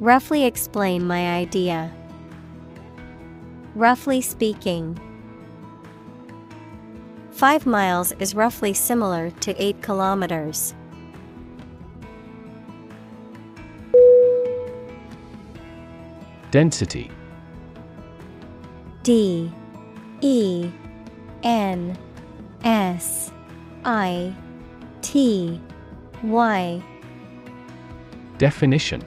Roughly 0.01 0.43
explain 0.43 1.05
my 1.05 1.35
idea. 1.35 1.93
Roughly 3.75 4.19
speaking. 4.19 4.99
Five 7.29 7.65
miles 7.65 8.11
is 8.13 8.35
roughly 8.35 8.73
similar 8.73 9.29
to 9.41 9.63
eight 9.63 9.81
kilometers. 9.81 10.73
Density. 16.51 17.09
D 19.03 19.49
E 20.19 20.69
N 21.43 21.97
S 22.63 23.31
I 23.85 24.35
T 25.01 25.59
Y. 26.23 26.83
Definition. 28.37 29.01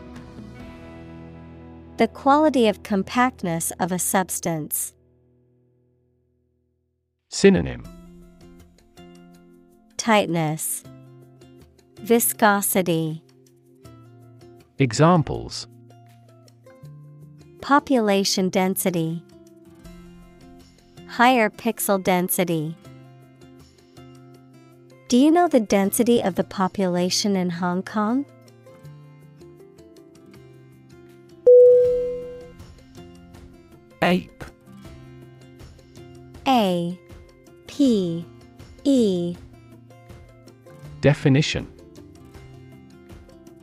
The 1.99 2.09
quality 2.09 2.67
of 2.67 2.83
compactness 2.83 3.73
of 3.79 3.93
a 3.93 3.99
substance. 3.99 4.95
Synonym. 7.29 7.85
Tightness, 9.99 10.83
Viscosity, 12.01 13.23
Examples 14.79 15.69
Population 17.65 18.51
density, 18.51 19.23
Higher 21.09 21.49
pixel 21.49 22.03
density. 22.03 22.77
Do 25.09 25.17
you 25.17 25.31
know 25.31 25.49
the 25.49 25.61
density 25.61 26.21
of 26.21 26.35
the 26.35 26.45
population 26.45 27.37
in 27.37 27.49
Hong 27.49 27.83
Kong? 27.83 28.27
Ape. 34.03 34.45
A 36.47 36.99
P 37.67 38.27
E. 38.85 39.37
Definition. 41.01 41.73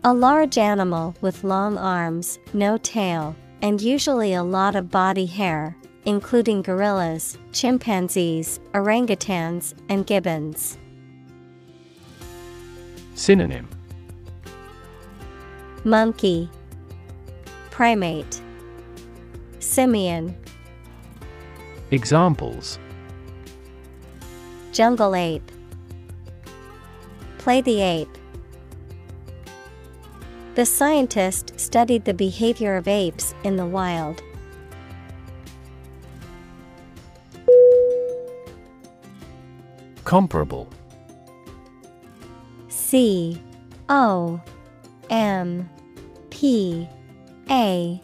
A 0.04 0.12
large 0.12 0.58
animal 0.58 1.14
with 1.22 1.44
long 1.44 1.78
arms, 1.78 2.40
no 2.52 2.80
tail, 2.80 3.36
and 3.62 3.82
usually 3.82 4.34
a 4.34 4.44
lot 4.44 4.76
of 4.76 4.90
body 4.90 5.26
hair, 5.26 5.76
including 6.06 6.62
gorillas, 6.62 7.38
chimpanzees, 7.52 8.60
orangutans, 8.74 9.74
and 9.90 10.06
gibbons. 10.08 10.78
Synonym. 13.16 13.68
Monkey, 15.84 16.50
Primate, 17.70 18.42
Simian, 19.60 20.36
Examples. 21.92 22.80
Jungle 24.72 25.14
ape, 25.14 25.52
Play 27.40 27.62
the 27.62 27.82
ape. 27.82 28.18
The 30.54 30.66
scientist 30.66 31.58
studied 31.58 32.04
the 32.04 32.14
behavior 32.14 32.76
of 32.76 32.86
apes 32.86 33.34
in 33.46 33.56
the 33.56 33.66
wild. 33.66 34.22
Comparable. 40.04 40.68
C 42.68 43.42
O 43.88 44.42
M 45.10 45.70
P 46.30 46.86
A 47.50 48.02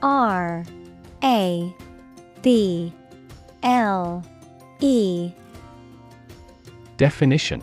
R 0.00 0.64
A 1.22 1.74
B 2.40 2.94
L 3.62 4.24
E. 4.80 5.32
Definition 6.96 7.62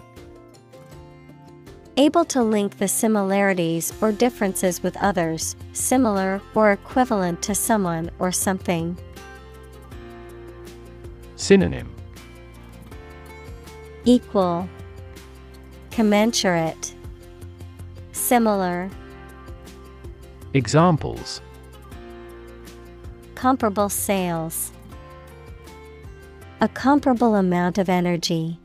Able 1.97 2.23
to 2.25 2.41
link 2.41 2.77
the 2.77 2.87
similarities 2.87 3.91
or 4.01 4.13
differences 4.13 4.81
with 4.81 4.95
others, 4.97 5.57
similar 5.73 6.41
or 6.55 6.71
equivalent 6.71 7.41
to 7.43 7.53
someone 7.53 8.09
or 8.17 8.31
something. 8.31 8.97
Synonym 11.35 11.93
Equal, 14.05 14.69
Commensurate, 15.91 16.95
Similar, 18.13 18.89
Examples 20.53 21.41
Comparable 23.35 23.89
sales. 23.89 24.71
A 26.61 26.67
comparable 26.69 27.35
amount 27.35 27.77
of 27.77 27.89
energy. 27.89 28.59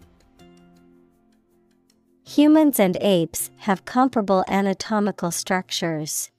Humans 2.28 2.80
and 2.80 2.98
apes 3.00 3.52
have 3.58 3.84
comparable 3.84 4.44
anatomical 4.48 5.30
structures. 5.30 6.30